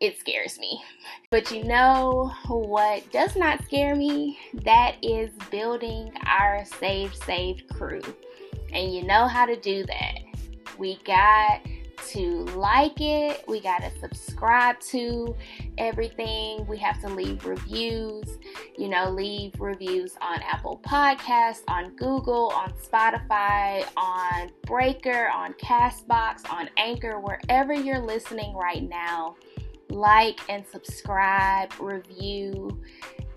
it 0.00 0.18
scares 0.18 0.58
me. 0.58 0.82
But 1.30 1.50
you 1.50 1.64
know 1.64 2.30
what 2.46 3.10
does 3.10 3.34
not 3.34 3.64
scare 3.64 3.96
me? 3.96 4.38
That 4.62 4.94
is 5.02 5.32
building 5.50 6.12
our 6.24 6.64
Saved 6.64 7.16
Saved 7.24 7.68
crew. 7.70 8.02
And 8.72 8.94
you 8.94 9.02
know 9.02 9.26
how 9.26 9.44
to 9.44 9.56
do 9.56 9.84
that. 9.84 10.18
We 10.78 11.00
got 11.04 11.62
to 12.08 12.44
like 12.56 13.00
it. 13.00 13.44
We 13.48 13.60
got 13.60 13.82
to 13.82 13.90
subscribe 14.00 14.80
to 14.80 15.34
everything. 15.78 16.66
We 16.66 16.76
have 16.78 17.00
to 17.02 17.08
leave 17.08 17.44
reviews. 17.44 18.38
You 18.76 18.88
know, 18.88 19.10
leave 19.10 19.52
reviews 19.60 20.16
on 20.20 20.40
Apple 20.42 20.80
Podcasts, 20.84 21.62
on 21.68 21.96
Google, 21.96 22.52
on 22.54 22.72
Spotify, 22.72 23.86
on 23.96 24.50
Breaker, 24.66 25.28
on 25.28 25.54
Castbox, 25.54 26.50
on 26.50 26.68
Anchor, 26.76 27.20
wherever 27.20 27.72
you're 27.72 28.04
listening 28.04 28.54
right 28.54 28.88
now. 28.88 29.36
Like 29.90 30.40
and 30.48 30.64
subscribe, 30.66 31.72
review 31.78 32.82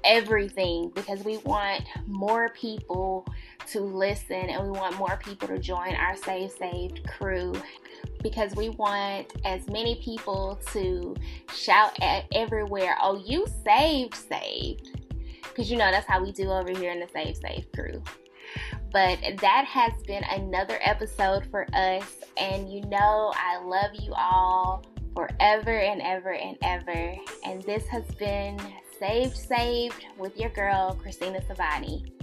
everything 0.03 0.91
because 0.95 1.23
we 1.23 1.37
want 1.37 1.83
more 2.05 2.49
people 2.49 3.25
to 3.71 3.81
listen 3.81 4.49
and 4.49 4.63
we 4.63 4.77
want 4.77 4.97
more 4.97 5.19
people 5.23 5.47
to 5.47 5.59
join 5.59 5.95
our 5.95 6.15
Save 6.15 6.51
Saved 6.51 7.07
crew 7.07 7.53
because 8.23 8.55
we 8.55 8.69
want 8.69 9.33
as 9.45 9.67
many 9.69 9.95
people 10.03 10.59
to 10.73 11.15
shout 11.53 11.97
at 12.01 12.25
everywhere, 12.31 12.97
oh, 13.01 13.21
you 13.25 13.45
saved, 13.63 14.15
saved. 14.15 14.99
Because 15.43 15.71
you 15.71 15.77
know 15.77 15.89
that's 15.91 16.07
how 16.07 16.21
we 16.21 16.31
do 16.31 16.51
over 16.51 16.71
here 16.71 16.91
in 16.91 16.99
the 16.99 17.07
Save 17.11 17.37
Saved 17.37 17.73
crew. 17.73 18.03
But 18.91 19.19
that 19.41 19.65
has 19.65 19.91
been 20.03 20.23
another 20.23 20.79
episode 20.81 21.45
for 21.51 21.67
us. 21.73 22.17
And 22.37 22.71
you 22.71 22.81
know, 22.81 23.33
I 23.35 23.61
love 23.63 23.91
you 23.93 24.13
all 24.15 24.85
forever 25.15 25.79
and 25.79 26.01
ever 26.01 26.33
and 26.33 26.57
ever. 26.61 27.15
And 27.45 27.61
this 27.63 27.87
has 27.87 28.05
been 28.15 28.59
Saved 28.99 29.37
Saved 29.37 30.05
with 30.17 30.35
your 30.37 30.49
girl, 30.49 30.97
Christina 30.99 31.39
Savani. 31.41 32.16